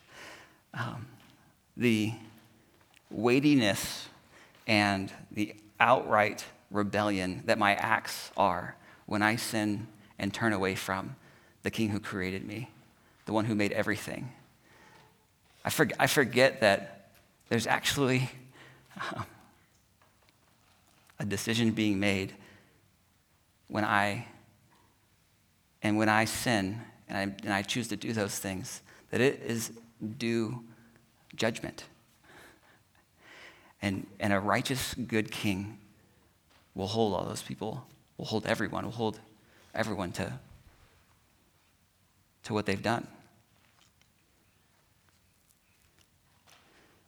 um, 0.74 1.08
the 1.78 2.14
weightiness 3.10 4.08
and 4.68 5.12
the 5.32 5.56
outright 5.80 6.46
rebellion 6.72 7.44
that 7.46 7.58
my 7.58 7.76
acts 7.76 8.32
are 8.36 8.76
when 9.06 9.22
I 9.22 9.36
sin 9.36 9.88
and 10.18 10.34
turn 10.34 10.54
away 10.54 10.76
from 10.76 11.16
the 11.64 11.72
King 11.72 11.90
who 11.90 12.00
created 12.00 12.46
me, 12.46 12.70
the 13.26 13.34
one 13.34 13.46
who 13.46 13.56
made 13.56 13.72
everything. 13.72 14.32
I, 15.66 15.70
for, 15.72 15.88
I 16.00 16.06
forget 16.06 16.62
that 16.62 17.10
there's 17.50 17.66
actually 17.66 18.30
um, 19.16 19.26
a 21.20 21.26
decision 21.26 21.72
being 21.72 22.00
made 22.00 22.34
when 23.68 23.84
I 23.84 24.28
and 25.82 25.98
when 25.98 26.08
I 26.08 26.26
sin 26.26 26.82
and 27.08 27.18
I, 27.18 27.22
and 27.44 27.54
I 27.54 27.62
choose 27.62 27.88
to 27.90 27.96
do 27.96 28.14
those 28.14 28.38
things, 28.40 28.82
that 29.12 29.22
it 29.22 29.42
is 29.46 29.72
due 30.18 30.64
judgment. 31.36 31.84
And, 33.82 34.08
and 34.20 34.34
a 34.34 34.40
righteous, 34.40 34.96
good 34.96 35.32
king 35.32 35.78
will 36.74 36.88
hold 36.88 37.14
all 37.14 37.26
those 37.26 37.44
people, 37.44 37.86
will 38.18 38.26
hold 38.26 38.48
everyone, 38.48 38.86
will 38.86 38.92
hold 38.92 39.20
everyone 39.76 40.12
to, 40.14 40.34
to 42.44 42.54
what 42.54 42.66
they've 42.66 42.82
done. 42.82 43.08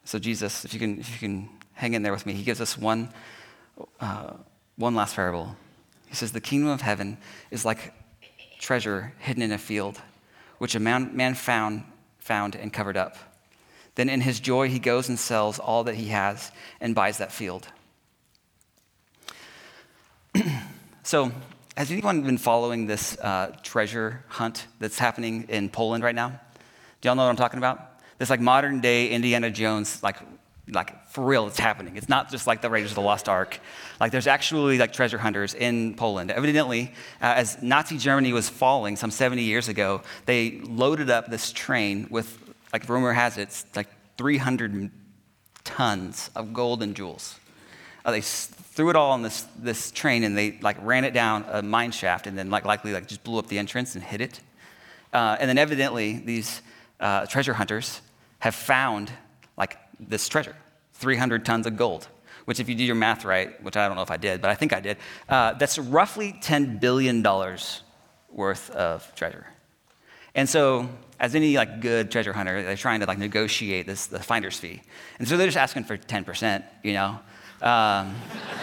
So, 0.07 0.19
Jesus, 0.19 0.63
if 0.63 0.73
you 0.73 0.79
can, 0.79 1.01
if 1.01 1.11
you 1.11 1.19
can 1.19 1.49
hang 1.73 1.93
in 1.93 2.01
there 2.01 2.13
with 2.13 2.25
me, 2.25 2.31
he 2.31 2.43
gives 2.43 2.61
us 2.61 2.77
one, 2.77 3.09
uh, 3.99 4.35
one 4.77 4.95
last 4.95 5.17
parable. 5.17 5.57
He 6.05 6.15
says, 6.15 6.31
The 6.31 6.39
kingdom 6.39 6.69
of 6.69 6.79
heaven 6.79 7.17
is 7.51 7.65
like 7.65 7.93
treasure 8.57 9.11
hidden 9.19 9.43
in 9.43 9.51
a 9.51 9.57
field, 9.57 9.99
which 10.59 10.75
a 10.75 10.79
man, 10.79 11.13
man 11.13 11.35
found, 11.35 11.83
found 12.19 12.55
and 12.55 12.71
covered 12.71 12.95
up. 12.95 13.17
Then 13.95 14.07
in 14.07 14.21
his 14.21 14.39
joy, 14.39 14.69
he 14.69 14.79
goes 14.79 15.09
and 15.09 15.19
sells 15.19 15.59
all 15.59 15.83
that 15.83 15.95
he 15.95 16.07
has 16.07 16.53
and 16.79 16.95
buys 16.95 17.17
that 17.17 17.33
field. 17.33 17.67
so, 21.03 21.33
has 21.75 21.91
anyone 21.91 22.21
been 22.21 22.37
following 22.37 22.87
this 22.87 23.17
uh, 23.19 23.57
treasure 23.61 24.23
hunt 24.29 24.67
that's 24.79 24.99
happening 24.99 25.47
in 25.49 25.67
Poland 25.67 26.01
right 26.01 26.15
now? 26.15 26.39
Do 27.01 27.09
y'all 27.09 27.15
know 27.15 27.25
what 27.25 27.29
I'm 27.29 27.35
talking 27.35 27.57
about? 27.57 27.96
This 28.17 28.29
like 28.29 28.39
modern 28.39 28.81
day 28.81 29.09
Indiana 29.09 29.51
Jones, 29.51 30.01
like, 30.01 30.17
like 30.69 31.07
for 31.07 31.23
real, 31.23 31.47
it's 31.47 31.59
happening. 31.59 31.95
It's 31.95 32.09
not 32.09 32.31
just 32.31 32.47
like 32.47 32.61
the 32.61 32.69
Raiders 32.69 32.91
of 32.91 32.95
the 32.95 33.01
Lost 33.01 33.29
Ark. 33.29 33.59
Like 33.99 34.11
there's 34.11 34.27
actually 34.27 34.77
like 34.77 34.91
treasure 34.91 35.17
hunters 35.17 35.53
in 35.53 35.95
Poland. 35.95 36.31
Evidently, 36.31 36.93
uh, 37.21 37.33
as 37.37 37.61
Nazi 37.61 37.97
Germany 37.97 38.33
was 38.33 38.49
falling 38.49 38.95
some 38.95 39.11
70 39.11 39.43
years 39.43 39.67
ago, 39.69 40.01
they 40.25 40.59
loaded 40.61 41.09
up 41.09 41.29
this 41.29 41.51
train 41.51 42.07
with, 42.09 42.37
like 42.73 42.89
rumor 42.89 43.13
has 43.13 43.37
it, 43.37 43.63
like 43.75 43.87
300 44.17 44.91
tons 45.63 46.31
of 46.35 46.53
gold 46.53 46.81
and 46.81 46.95
jewels. 46.95 47.39
Uh, 48.03 48.11
they 48.11 48.21
threw 48.21 48.89
it 48.89 48.95
all 48.95 49.11
on 49.11 49.21
this, 49.21 49.43
this 49.59 49.91
train 49.91 50.23
and 50.23 50.37
they 50.37 50.57
like 50.61 50.77
ran 50.81 51.03
it 51.03 51.13
down 51.13 51.45
a 51.49 51.61
mine 51.61 51.91
shaft 51.91 52.25
and 52.25 52.37
then 52.37 52.49
like 52.49 52.65
likely 52.65 52.93
like 52.93 53.07
just 53.07 53.23
blew 53.23 53.37
up 53.37 53.47
the 53.47 53.59
entrance 53.59 53.95
and 53.95 54.03
hid 54.03 54.21
it. 54.21 54.39
Uh, 55.13 55.37
and 55.39 55.49
then 55.49 55.57
evidently 55.57 56.17
these 56.19 56.61
uh, 56.99 57.25
treasure 57.25 57.53
hunters 57.53 58.01
have 58.39 58.55
found 58.55 59.11
like 59.57 59.77
this 59.99 60.29
treasure, 60.29 60.55
300 60.93 61.45
tons 61.45 61.67
of 61.67 61.77
gold. 61.77 62.07
Which, 62.45 62.61
if 62.61 62.69
you 62.69 62.75
do 62.75 62.83
your 62.85 62.95
math 62.95 63.25
right, 63.25 63.61
which 63.61 63.75
I 63.75 63.87
don't 63.87 63.97
know 63.97 64.03
if 64.03 64.11
I 64.11 64.15
did, 64.15 64.41
but 64.41 64.49
I 64.49 64.55
think 64.55 64.71
I 64.71 64.79
did, 64.79 64.97
uh, 65.27 65.53
that's 65.53 65.77
roughly 65.77 66.33
$10 66.41 66.79
billion 66.79 67.21
worth 68.31 68.69
of 68.69 69.13
treasure. 69.15 69.47
And 70.33 70.47
so 70.47 70.87
as 71.19 71.35
any 71.35 71.57
like 71.57 71.81
good 71.81 72.11
treasure 72.11 72.33
hunter, 72.33 72.61
they're 72.61 72.75
trying 72.75 72.99
to 72.99 73.05
like 73.05 73.17
negotiate 73.17 73.87
this 73.87 74.05
the 74.05 74.19
finder's 74.19 74.59
fee, 74.59 74.81
and 75.19 75.27
so 75.27 75.35
they're 75.35 75.47
just 75.47 75.57
asking 75.57 75.85
for 75.85 75.97
ten 75.97 76.23
percent. 76.23 76.63
You 76.83 76.93
know, 76.93 77.19
um, 77.61 78.15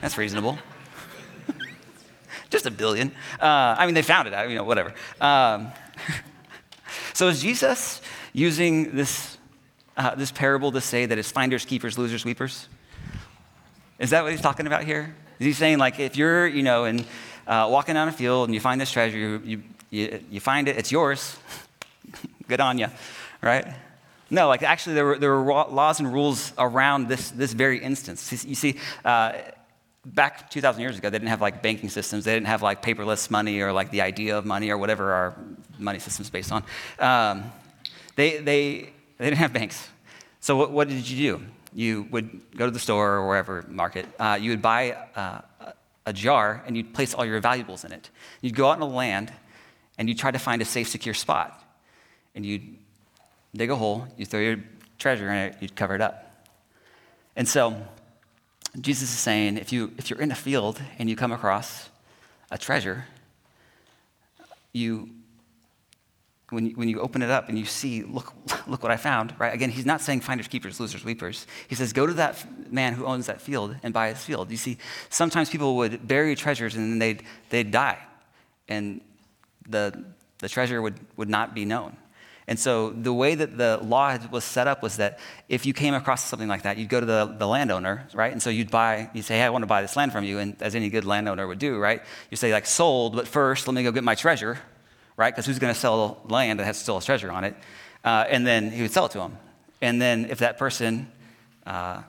that's 0.00 0.18
reasonable. 0.18 0.58
just 2.50 2.66
a 2.66 2.70
billion. 2.70 3.08
Uh, 3.40 3.76
I 3.78 3.86
mean, 3.86 3.94
they 3.94 4.02
found 4.02 4.28
it. 4.28 4.50
You 4.50 4.56
know, 4.56 4.64
whatever. 4.64 4.92
Um, 5.20 5.68
so 7.12 7.28
is 7.28 7.42
Jesus 7.42 8.00
using 8.32 8.96
this 8.96 9.38
uh, 9.96 10.14
this 10.14 10.32
parable 10.32 10.72
to 10.72 10.80
say 10.80 11.06
that 11.06 11.18
it's 11.18 11.30
finders, 11.30 11.64
keepers, 11.64 11.98
losers, 11.98 12.24
weepers? 12.24 12.68
Is 13.98 14.10
that 14.10 14.22
what 14.22 14.32
he's 14.32 14.40
talking 14.40 14.66
about 14.66 14.84
here? 14.84 15.14
Is 15.38 15.46
he 15.46 15.52
saying 15.52 15.78
like 15.78 16.00
if 16.00 16.16
you're 16.16 16.46
you 16.46 16.62
know 16.62 16.84
and 16.84 17.04
uh, 17.46 17.68
walking 17.70 17.94
down 17.94 18.08
a 18.08 18.12
field 18.12 18.48
and 18.48 18.54
you 18.54 18.60
find 18.60 18.80
this 18.80 18.90
treasure, 18.90 19.18
you, 19.18 19.42
you 19.44 19.62
you, 19.92 20.24
you 20.30 20.40
find 20.40 20.66
it, 20.68 20.78
it's 20.78 20.90
yours. 20.90 21.36
Good 22.48 22.60
on 22.60 22.78
you, 22.78 22.88
right? 23.42 23.74
No, 24.30 24.48
like 24.48 24.62
actually, 24.62 24.94
there 24.94 25.04
were, 25.04 25.18
there 25.18 25.30
were 25.36 25.52
laws 25.52 26.00
and 26.00 26.10
rules 26.10 26.54
around 26.56 27.08
this, 27.08 27.30
this 27.30 27.52
very 27.52 27.78
instance. 27.78 28.44
You 28.44 28.54
see, 28.54 28.78
uh, 29.04 29.34
back 30.06 30.50
2,000 30.50 30.80
years 30.80 30.96
ago, 30.96 31.10
they 31.10 31.18
didn't 31.18 31.28
have 31.28 31.42
like 31.42 31.62
banking 31.62 31.90
systems. 31.90 32.24
They 32.24 32.32
didn't 32.32 32.46
have 32.46 32.62
like 32.62 32.82
paperless 32.82 33.30
money 33.30 33.60
or 33.60 33.70
like 33.72 33.90
the 33.90 34.00
idea 34.00 34.38
of 34.38 34.46
money 34.46 34.70
or 34.70 34.78
whatever 34.78 35.12
our 35.12 35.36
money 35.82 35.98
system's 35.98 36.30
based 36.30 36.52
on. 36.52 36.64
Um, 36.98 37.44
they, 38.16 38.38
they, 38.38 38.92
they 39.18 39.24
didn't 39.24 39.38
have 39.38 39.52
banks. 39.52 39.88
So 40.40 40.56
what, 40.56 40.70
what, 40.70 40.88
did 40.88 41.08
you 41.08 41.38
do? 41.38 41.44
You 41.74 42.06
would 42.10 42.40
go 42.56 42.66
to 42.66 42.70
the 42.70 42.78
store 42.78 43.14
or 43.14 43.28
wherever 43.28 43.64
market. 43.68 44.06
Uh, 44.18 44.38
you 44.40 44.50
would 44.50 44.62
buy 44.62 44.92
uh, 45.14 45.40
a 46.04 46.12
jar 46.12 46.62
and 46.66 46.76
you'd 46.76 46.92
place 46.92 47.14
all 47.14 47.24
your 47.24 47.40
valuables 47.40 47.84
in 47.84 47.92
it. 47.92 48.10
You'd 48.40 48.56
go 48.56 48.68
out 48.68 48.74
in 48.74 48.80
the 48.80 48.86
land 48.86 49.32
and 49.98 50.08
you'd 50.08 50.18
try 50.18 50.30
to 50.30 50.38
find 50.38 50.60
a 50.60 50.64
safe, 50.64 50.88
secure 50.88 51.14
spot. 51.14 51.58
And 52.34 52.44
you'd 52.44 52.76
dig 53.54 53.70
a 53.70 53.76
hole, 53.76 54.06
you 54.16 54.26
throw 54.26 54.40
your 54.40 54.56
treasure 54.98 55.30
in 55.30 55.36
it, 55.36 55.56
you'd 55.60 55.76
cover 55.76 55.94
it 55.94 56.00
up. 56.00 56.46
And 57.36 57.48
so, 57.48 57.76
Jesus 58.80 59.12
is 59.12 59.18
saying 59.18 59.58
if, 59.58 59.72
you, 59.72 59.92
if 59.98 60.08
you're 60.08 60.20
in 60.20 60.32
a 60.32 60.34
field 60.34 60.80
and 60.98 61.08
you 61.10 61.16
come 61.16 61.32
across 61.32 61.90
a 62.50 62.56
treasure, 62.56 63.04
you, 64.72 65.10
when, 66.52 66.66
you, 66.66 66.72
when 66.74 66.88
you 66.88 67.00
open 67.00 67.22
it 67.22 67.30
up 67.30 67.48
and 67.48 67.58
you 67.58 67.64
see, 67.64 68.02
look, 68.02 68.32
look 68.66 68.82
what 68.82 68.92
I 68.92 68.96
found, 68.96 69.34
right? 69.38 69.52
Again, 69.52 69.70
he's 69.70 69.86
not 69.86 70.00
saying 70.00 70.20
finders, 70.20 70.48
keepers, 70.48 70.78
losers, 70.78 71.04
weepers. 71.04 71.46
He 71.68 71.74
says, 71.74 71.92
go 71.92 72.06
to 72.06 72.14
that 72.14 72.72
man 72.72 72.94
who 72.94 73.06
owns 73.06 73.26
that 73.26 73.40
field 73.40 73.76
and 73.82 73.92
buy 73.92 74.08
his 74.08 74.22
field. 74.22 74.50
You 74.50 74.56
see, 74.56 74.78
sometimes 75.08 75.50
people 75.50 75.76
would 75.76 76.06
bury 76.06 76.34
treasures 76.36 76.74
and 76.76 76.92
then 76.92 76.98
they'd, 76.98 77.22
they'd 77.50 77.70
die. 77.70 77.98
And 78.68 79.00
the, 79.68 80.04
the 80.38 80.48
treasure 80.48 80.82
would, 80.82 80.98
would 81.16 81.28
not 81.28 81.54
be 81.54 81.64
known. 81.64 81.96
And 82.48 82.58
so 82.58 82.90
the 82.90 83.12
way 83.12 83.34
that 83.34 83.56
the 83.56 83.78
law 83.82 84.18
was 84.30 84.44
set 84.44 84.66
up 84.66 84.82
was 84.82 84.96
that 84.96 85.20
if 85.48 85.64
you 85.64 85.72
came 85.72 85.94
across 85.94 86.24
something 86.24 86.48
like 86.48 86.62
that, 86.62 86.76
you'd 86.76 86.88
go 86.88 86.98
to 87.00 87.06
the, 87.06 87.34
the 87.38 87.46
landowner, 87.46 88.08
right? 88.14 88.32
And 88.32 88.42
so 88.42 88.50
you'd 88.50 88.70
buy, 88.70 89.10
you'd 89.14 89.24
say, 89.24 89.38
hey, 89.38 89.44
I 89.44 89.50
want 89.50 89.62
to 89.62 89.66
buy 89.66 89.80
this 89.80 89.96
land 89.96 90.12
from 90.12 90.24
you. 90.24 90.38
And 90.38 90.60
as 90.60 90.74
any 90.74 90.90
good 90.90 91.04
landowner 91.04 91.46
would 91.46 91.60
do, 91.60 91.78
right? 91.78 92.02
You 92.30 92.36
say, 92.36 92.52
like, 92.52 92.66
sold, 92.66 93.14
but 93.14 93.28
first 93.28 93.68
let 93.68 93.74
me 93.74 93.82
go 93.84 93.92
get 93.92 94.02
my 94.02 94.16
treasure, 94.16 94.58
right? 95.16 95.32
Because 95.32 95.46
who's 95.46 95.58
going 95.58 95.72
to 95.72 95.78
sell 95.78 96.20
land 96.28 96.58
that 96.60 96.64
has 96.64 96.78
still 96.78 96.98
a 96.98 97.02
treasure 97.02 97.30
on 97.30 97.44
it? 97.44 97.54
Uh, 98.04 98.24
and 98.28 98.46
then 98.46 98.70
he 98.70 98.82
would 98.82 98.90
sell 98.90 99.06
it 99.06 99.12
to 99.12 99.20
him. 99.20 99.36
And 99.80 100.00
then 100.00 100.26
if 100.30 100.38
that 100.38 100.58
person 100.58 101.10
uh, 101.66 102.02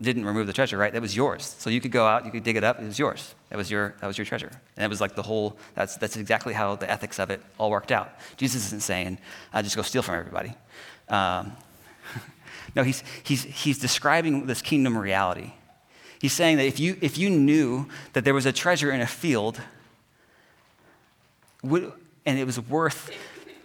didn't 0.00 0.24
remove 0.24 0.46
the 0.46 0.52
treasure, 0.52 0.78
right? 0.78 0.92
That 0.92 1.02
was 1.02 1.16
yours. 1.16 1.56
So 1.58 1.70
you 1.70 1.80
could 1.80 1.90
go 1.90 2.06
out, 2.06 2.24
you 2.24 2.30
could 2.30 2.44
dig 2.44 2.56
it 2.56 2.64
up, 2.64 2.80
it 2.80 2.86
was 2.86 2.98
yours. 2.98 3.34
That 3.50 3.56
was 3.56 3.70
your, 3.70 3.94
that 4.00 4.06
was 4.06 4.16
your 4.16 4.24
treasure. 4.24 4.50
And 4.76 4.84
it 4.84 4.88
was 4.88 5.00
like 5.00 5.14
the 5.14 5.22
whole, 5.22 5.56
that's, 5.74 5.96
that's 5.96 6.16
exactly 6.16 6.54
how 6.54 6.76
the 6.76 6.90
ethics 6.90 7.18
of 7.18 7.30
it 7.30 7.42
all 7.58 7.70
worked 7.70 7.90
out. 7.90 8.12
Jesus 8.36 8.66
isn't 8.66 8.82
saying, 8.82 9.18
I 9.52 9.62
just 9.62 9.76
go 9.76 9.82
steal 9.82 10.02
from 10.02 10.14
everybody. 10.16 10.54
Um, 11.08 11.52
no, 12.76 12.82
he's, 12.82 13.02
he's, 13.22 13.42
he's 13.44 13.78
describing 13.78 14.46
this 14.46 14.62
kingdom 14.62 14.96
reality. 14.96 15.52
He's 16.20 16.32
saying 16.32 16.56
that 16.58 16.66
if 16.66 16.80
you, 16.80 16.96
if 17.00 17.18
you 17.18 17.30
knew 17.30 17.86
that 18.12 18.24
there 18.24 18.34
was 18.34 18.46
a 18.46 18.52
treasure 18.52 18.90
in 18.90 19.00
a 19.00 19.06
field, 19.06 19.60
would, 21.62 21.92
and 22.28 22.38
it 22.38 22.44
was 22.44 22.60
worth 22.60 23.10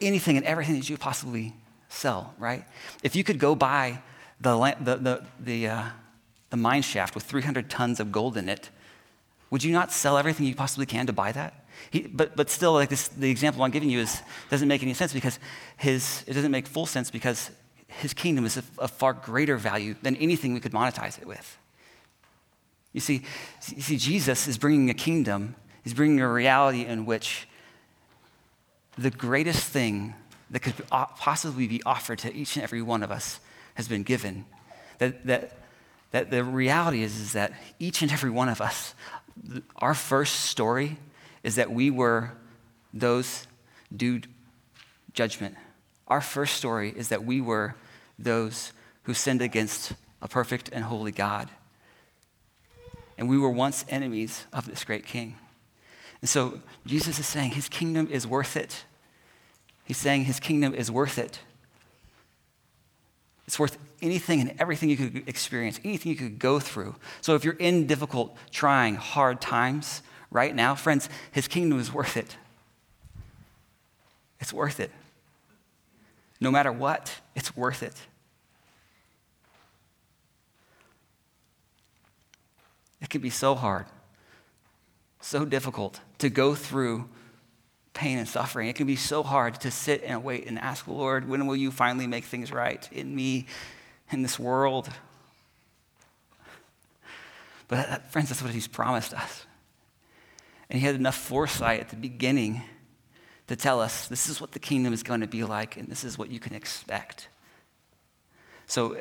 anything 0.02 0.38
and 0.38 0.46
everything 0.46 0.76
that 0.76 0.90
you 0.90 0.98
possibly 0.98 1.54
sell, 1.90 2.34
right? 2.40 2.64
If 3.04 3.16
you 3.16 3.24
could 3.24 3.38
go 3.40 3.56
buy 3.56 4.02
the, 4.40 4.58
the, 4.80 4.96
the, 4.96 5.26
the 5.40 5.68
uh, 5.68 5.84
the 6.54 6.58
mine 6.58 6.84
shaft 6.84 7.16
with 7.16 7.24
300 7.24 7.68
tons 7.68 8.00
of 8.00 8.12
gold 8.12 8.38
in 8.38 8.48
it, 8.48 8.70
would 9.50 9.64
you 9.64 9.74
not 9.74 9.92
sell 9.92 10.20
everything 10.20 10.46
you 10.46 10.54
possibly 10.54 10.86
can 10.86 11.08
to 11.08 11.12
buy 11.12 11.32
that? 11.32 11.66
He, 11.90 12.02
but, 12.02 12.36
but 12.36 12.48
still, 12.52 12.74
like 12.74 12.90
this, 12.90 13.08
the 13.08 13.32
example 13.32 13.64
I'm 13.64 13.72
giving 13.72 13.90
you 13.90 13.98
is, 13.98 14.22
doesn't 14.52 14.68
make 14.68 14.84
any 14.84 14.94
sense 14.94 15.14
because 15.14 15.40
his, 15.78 16.24
it 16.28 16.34
doesn't 16.34 16.52
make 16.52 16.68
full 16.68 16.86
sense 16.86 17.10
because 17.10 17.50
his 17.88 18.14
kingdom 18.14 18.46
is 18.46 18.58
of 18.78 18.92
far 18.92 19.14
greater 19.14 19.58
value 19.58 19.96
than 20.04 20.16
anything 20.18 20.54
we 20.54 20.60
could 20.60 20.74
monetize 20.74 21.20
it 21.20 21.26
with. 21.26 21.58
You 22.94 23.02
see, 23.02 23.24
you 23.76 23.82
see, 23.82 23.98
Jesus 23.98 24.48
is 24.48 24.60
bringing 24.60 24.92
a 24.92 24.94
kingdom, 24.94 25.56
he's 25.84 25.96
bringing 25.96 26.22
a 26.22 26.32
reality 26.32 26.86
in 26.86 27.08
which 27.08 27.48
the 28.98 29.12
greatest 29.12 29.66
thing 29.66 30.14
that 30.50 30.60
could 30.60 30.76
possibly 30.90 31.68
be 31.68 31.82
offered 31.84 32.20
to 32.20 32.34
each 32.34 32.56
and 32.56 32.64
every 32.64 32.82
one 32.82 33.04
of 33.04 33.12
us 33.12 33.40
has 33.76 33.88
been 33.88 34.04
given. 34.04 34.46
That, 35.00 35.26
that 35.26 35.58
that 36.14 36.30
the 36.30 36.44
reality 36.44 37.02
is, 37.02 37.20
is 37.20 37.34
that 37.34 37.54
each 37.80 38.04
and 38.04 38.12
every 38.12 38.30
one 38.30 38.48
of 38.48 38.62
us, 38.62 38.94
our 39.78 39.96
first 39.96 40.42
story 40.42 40.98
is 41.42 41.56
that 41.56 41.72
we 41.72 41.90
were 41.90 42.32
those 42.94 43.48
due 43.94 44.22
judgment. 45.14 45.56
Our 46.08 46.22
first 46.22 46.56
story 46.56 46.94
is 46.96 47.10
that 47.10 47.26
we 47.26 47.42
were 47.42 47.74
those 48.20 48.74
who 49.04 49.16
sinned 49.16 49.42
against 49.42 49.94
a 50.22 50.28
perfect 50.28 50.70
and 50.72 50.84
holy 50.84 51.12
God. 51.12 51.50
And 53.18 53.28
we 53.28 53.40
were 53.40 53.50
once 53.50 53.84
enemies 53.90 54.46
of 54.54 54.68
this 54.68 54.84
great 54.84 55.08
king. 55.08 55.36
And 56.24 56.30
so 56.30 56.62
Jesus 56.86 57.20
is 57.20 57.26
saying 57.26 57.52
his 57.52 57.68
kingdom 57.68 58.08
is 58.10 58.26
worth 58.26 58.56
it. 58.56 58.86
He's 59.84 59.98
saying 59.98 60.24
his 60.24 60.40
kingdom 60.40 60.74
is 60.74 60.90
worth 60.90 61.18
it. 61.18 61.40
It's 63.46 63.60
worth 63.60 63.78
anything 64.02 64.40
and 64.40 64.56
everything 64.58 64.90
you 64.90 64.96
could 64.96 65.28
experience, 65.28 65.82
anything 65.84 66.14
you 66.14 66.18
could 66.18 66.40
go 66.40 66.62
through. 66.62 66.96
So 67.20 67.36
if 67.36 67.44
you're 67.44 67.56
in 67.56 67.88
difficult, 67.88 68.38
trying, 68.52 68.96
hard 68.96 69.42
times 69.42 70.02
right 70.32 70.56
now, 70.56 70.76
friends, 70.76 71.10
his 71.34 71.50
kingdom 71.50 71.78
is 71.78 71.94
worth 71.94 72.16
it. 72.16 72.38
It's 74.40 74.54
worth 74.54 74.80
it. 74.80 74.92
No 76.40 76.52
matter 76.52 76.72
what, 76.72 77.20
it's 77.36 77.54
worth 77.58 77.84
it. 77.84 77.98
It 83.02 83.10
can 83.10 83.20
be 83.20 83.30
so 83.30 83.56
hard, 83.56 83.88
so 85.20 85.44
difficult 85.44 86.00
to 86.24 86.30
go 86.30 86.56
through 86.56 87.04
pain 87.94 88.18
and 88.18 88.28
suffering. 88.28 88.70
It 88.70 88.78
can 88.78 88.88
be 88.88 88.96
so 88.96 89.24
hard 89.24 89.60
to 89.60 89.70
sit 89.70 90.04
and 90.06 90.24
wait 90.24 90.48
and 90.48 90.58
ask, 90.58 90.88
Lord, 90.88 91.28
when 91.28 91.46
will 91.48 91.56
you 91.58 91.70
finally 91.70 92.08
make 92.08 92.24
things 92.24 92.50
right 92.50 92.88
in 92.94 93.14
me, 93.14 93.46
in 94.10 94.22
this 94.22 94.40
world? 94.40 94.90
But 97.68 97.90
uh, 97.90 97.98
friends, 98.10 98.30
that's 98.30 98.42
what 98.42 98.54
he's 98.54 98.70
promised 98.70 99.14
us. 99.14 99.46
And 100.70 100.80
he 100.80 100.86
had 100.86 100.96
enough 100.96 101.18
foresight 101.18 101.82
at 101.82 101.90
the 101.90 101.98
beginning 101.98 102.62
to 103.48 103.58
tell 103.58 103.82
us 103.82 104.08
this 104.08 104.30
is 104.30 104.40
what 104.40 104.54
the 104.54 104.60
kingdom 104.60 104.94
is 104.94 105.04
going 105.04 105.20
to 105.20 105.28
be 105.28 105.44
like, 105.44 105.76
and 105.76 105.90
this 105.90 106.06
is 106.06 106.18
what 106.18 106.32
you 106.32 106.40
can 106.40 106.56
expect. 106.56 107.28
So 108.66 108.96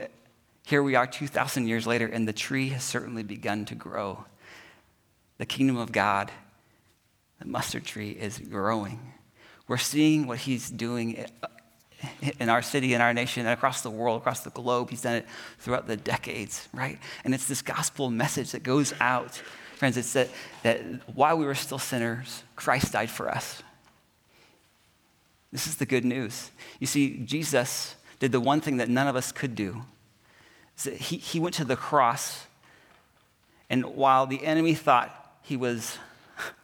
here 0.64 0.82
we 0.82 0.96
are 0.96 1.06
2,000 1.06 1.68
years 1.68 1.86
later, 1.86 2.08
and 2.08 2.26
the 2.26 2.32
tree 2.32 2.70
has 2.70 2.82
certainly 2.82 3.22
begun 3.22 3.64
to 3.66 3.76
grow. 3.76 4.24
The 5.38 5.46
kingdom 5.46 5.76
of 5.76 5.92
God, 5.92 6.32
the 7.42 7.48
mustard 7.48 7.84
tree, 7.84 8.10
is 8.10 8.38
growing. 8.38 9.00
We're 9.68 9.76
seeing 9.76 10.26
what 10.26 10.38
he's 10.38 10.70
doing 10.70 11.26
in 12.38 12.48
our 12.48 12.62
city, 12.62 12.94
in 12.94 13.00
our 13.00 13.14
nation, 13.14 13.46
and 13.46 13.52
across 13.52 13.82
the 13.82 13.90
world, 13.90 14.20
across 14.20 14.40
the 14.40 14.50
globe. 14.50 14.90
He's 14.90 15.02
done 15.02 15.16
it 15.16 15.26
throughout 15.58 15.86
the 15.86 15.96
decades, 15.96 16.68
right? 16.72 16.98
And 17.24 17.34
it's 17.34 17.46
this 17.46 17.62
gospel 17.62 18.10
message 18.10 18.52
that 18.52 18.62
goes 18.62 18.92
out. 19.00 19.40
Friends, 19.76 19.96
it's 19.96 20.12
that, 20.12 20.28
that 20.62 20.80
while 21.14 21.36
we 21.36 21.44
were 21.44 21.54
still 21.54 21.78
sinners, 21.78 22.42
Christ 22.56 22.92
died 22.92 23.10
for 23.10 23.28
us. 23.28 23.62
This 25.52 25.66
is 25.66 25.76
the 25.76 25.86
good 25.86 26.04
news. 26.04 26.50
You 26.80 26.86
see, 26.86 27.18
Jesus 27.24 27.94
did 28.18 28.32
the 28.32 28.40
one 28.40 28.60
thing 28.60 28.78
that 28.78 28.88
none 28.88 29.06
of 29.06 29.16
us 29.16 29.32
could 29.32 29.54
do. 29.54 29.82
He, 30.82 31.18
he 31.18 31.38
went 31.38 31.54
to 31.56 31.64
the 31.64 31.76
cross, 31.76 32.46
and 33.68 33.84
while 33.84 34.26
the 34.26 34.44
enemy 34.44 34.74
thought 34.74 35.38
he 35.42 35.56
was 35.56 35.98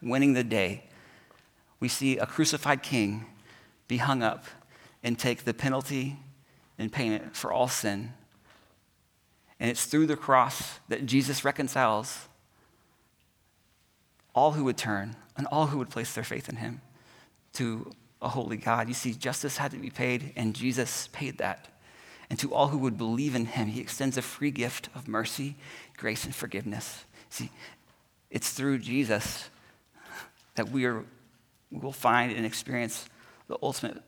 winning 0.03 0.33
the 0.33 0.45
day, 0.45 0.85
we 1.81 1.88
see 1.88 2.19
a 2.19 2.27
crucified 2.27 2.83
king 2.83 3.27
be 3.87 3.99
hung 3.99 4.23
up 4.23 4.45
and 5.03 5.19
take 5.19 5.45
the 5.45 5.55
penalty 5.55 6.19
and 6.79 6.93
payment 6.93 7.37
for 7.37 7.53
all 7.53 7.69
sin. 7.69 8.12
And 9.61 9.71
it's 9.71 9.87
through 9.87 10.07
the 10.07 10.17
cross 10.17 10.79
that 10.88 11.07
Jesus 11.07 11.45
reconciles 11.45 12.29
all 14.35 14.53
who 14.53 14.64
would 14.64 14.77
turn 14.77 15.17
and 15.37 15.47
all 15.49 15.67
who 15.67 15.79
would 15.79 15.91
place 15.91 16.14
their 16.14 16.25
faith 16.25 16.49
in 16.49 16.57
him 16.57 16.81
to 17.55 17.91
a 18.21 18.29
holy 18.29 18.57
God. 18.57 18.88
You 18.88 18.95
see, 18.95 19.14
justice 19.14 19.57
had 19.57 19.71
to 19.73 19.79
be 19.79 19.91
paid, 19.91 20.33
and 20.37 20.55
Jesus 20.55 21.09
paid 21.12 21.38
that. 21.38 21.69
And 22.31 22.38
to 22.41 22.53
all 22.53 22.69
who 22.69 22.79
would 22.79 22.99
believe 22.99 23.35
in 23.35 23.47
him, 23.47 23.69
he 23.69 23.81
extends 23.81 24.17
a 24.17 24.23
free 24.23 24.51
gift 24.51 24.88
of 24.95 25.09
mercy, 25.09 25.57
grace, 25.97 26.25
and 26.25 26.35
forgiveness. 26.35 27.05
See, 27.31 27.51
it's 28.31 28.51
through 28.51 28.79
Jesus 28.79 29.49
that 30.59 30.71
we, 30.71 30.85
are, 30.87 31.05
we 31.71 31.79
will 31.79 31.92
find 31.92 32.33
and 32.33 32.44
experience 32.44 33.09
the 33.47 33.57
ultimate 33.62 34.03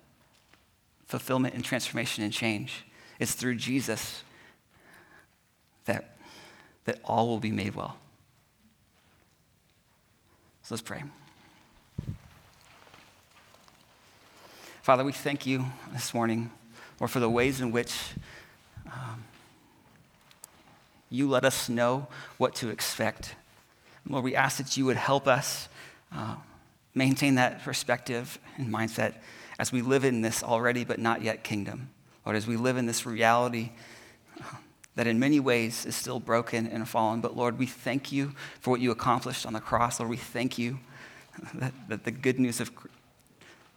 fulfillment 1.06 1.54
and 1.54 1.64
transformation 1.64 2.24
and 2.24 2.32
change. 2.32 2.84
It's 3.20 3.34
through 3.34 3.54
Jesus 3.54 4.24
that, 5.84 6.16
that 6.86 6.98
all 7.04 7.28
will 7.28 7.38
be 7.38 7.52
made 7.52 7.76
well. 7.76 7.96
So 10.62 10.74
let's 10.74 10.82
pray. 10.82 11.04
Father, 14.82 15.04
we 15.04 15.12
thank 15.12 15.46
you 15.46 15.66
this 15.92 16.12
morning, 16.12 16.50
Lord, 16.98 17.12
for 17.12 17.20
the 17.20 17.30
ways 17.30 17.60
in 17.60 17.70
which 17.70 17.94
um, 18.86 19.22
you 21.10 21.28
let 21.28 21.44
us 21.44 21.68
know 21.68 22.08
what 22.38 22.56
to 22.56 22.70
expect. 22.70 23.36
Lord, 24.04 24.24
we 24.24 24.34
ask 24.34 24.56
that 24.56 24.76
you 24.76 24.84
would 24.86 24.96
help 24.96 25.28
us 25.28 25.68
uh, 26.14 26.36
maintain 26.94 27.36
that 27.36 27.62
perspective 27.62 28.38
and 28.56 28.72
mindset 28.72 29.14
as 29.58 29.72
we 29.72 29.82
live 29.82 30.04
in 30.04 30.22
this 30.22 30.42
already 30.42 30.84
but 30.84 30.98
not 30.98 31.22
yet 31.22 31.44
kingdom. 31.44 31.90
Lord, 32.24 32.36
as 32.36 32.46
we 32.46 32.56
live 32.56 32.76
in 32.76 32.86
this 32.86 33.06
reality 33.06 33.70
uh, 34.40 34.56
that 34.96 35.06
in 35.06 35.18
many 35.18 35.40
ways 35.40 35.86
is 35.86 35.94
still 35.94 36.20
broken 36.20 36.66
and 36.66 36.88
fallen, 36.88 37.20
but 37.20 37.36
Lord, 37.36 37.58
we 37.58 37.66
thank 37.66 38.12
you 38.12 38.32
for 38.60 38.70
what 38.70 38.80
you 38.80 38.90
accomplished 38.90 39.46
on 39.46 39.52
the 39.52 39.60
cross. 39.60 40.00
Lord, 40.00 40.10
we 40.10 40.16
thank 40.16 40.58
you 40.58 40.78
that, 41.54 41.72
that 41.88 42.04
the 42.04 42.10
good 42.10 42.38
news 42.38 42.60
of 42.60 42.70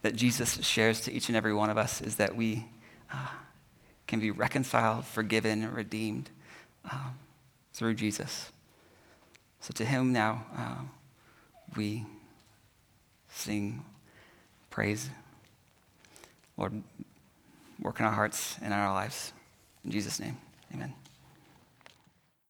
that 0.02 0.14
Jesus 0.14 0.58
shares 0.62 1.00
to 1.00 1.12
each 1.12 1.28
and 1.28 1.36
every 1.36 1.54
one 1.54 1.70
of 1.70 1.78
us 1.78 2.02
is 2.02 2.16
that 2.16 2.36
we 2.36 2.66
uh, 3.10 3.28
can 4.06 4.20
be 4.20 4.30
reconciled, 4.30 5.06
forgiven, 5.06 5.62
and 5.62 5.72
redeemed 5.72 6.28
um, 6.92 7.14
through 7.72 7.94
Jesus. 7.94 8.52
So 9.60 9.72
to 9.72 9.84
him 9.86 10.12
now 10.12 10.44
uh, 10.54 10.76
we 11.74 12.04
sing 13.34 13.84
praise. 14.70 15.10
Lord, 16.56 16.82
work 17.80 18.00
in 18.00 18.06
our 18.06 18.12
hearts 18.12 18.56
and 18.62 18.72
in 18.72 18.78
our 18.78 18.92
lives. 18.92 19.32
In 19.84 19.90
Jesus' 19.90 20.20
name, 20.20 20.36
amen. 20.72 20.94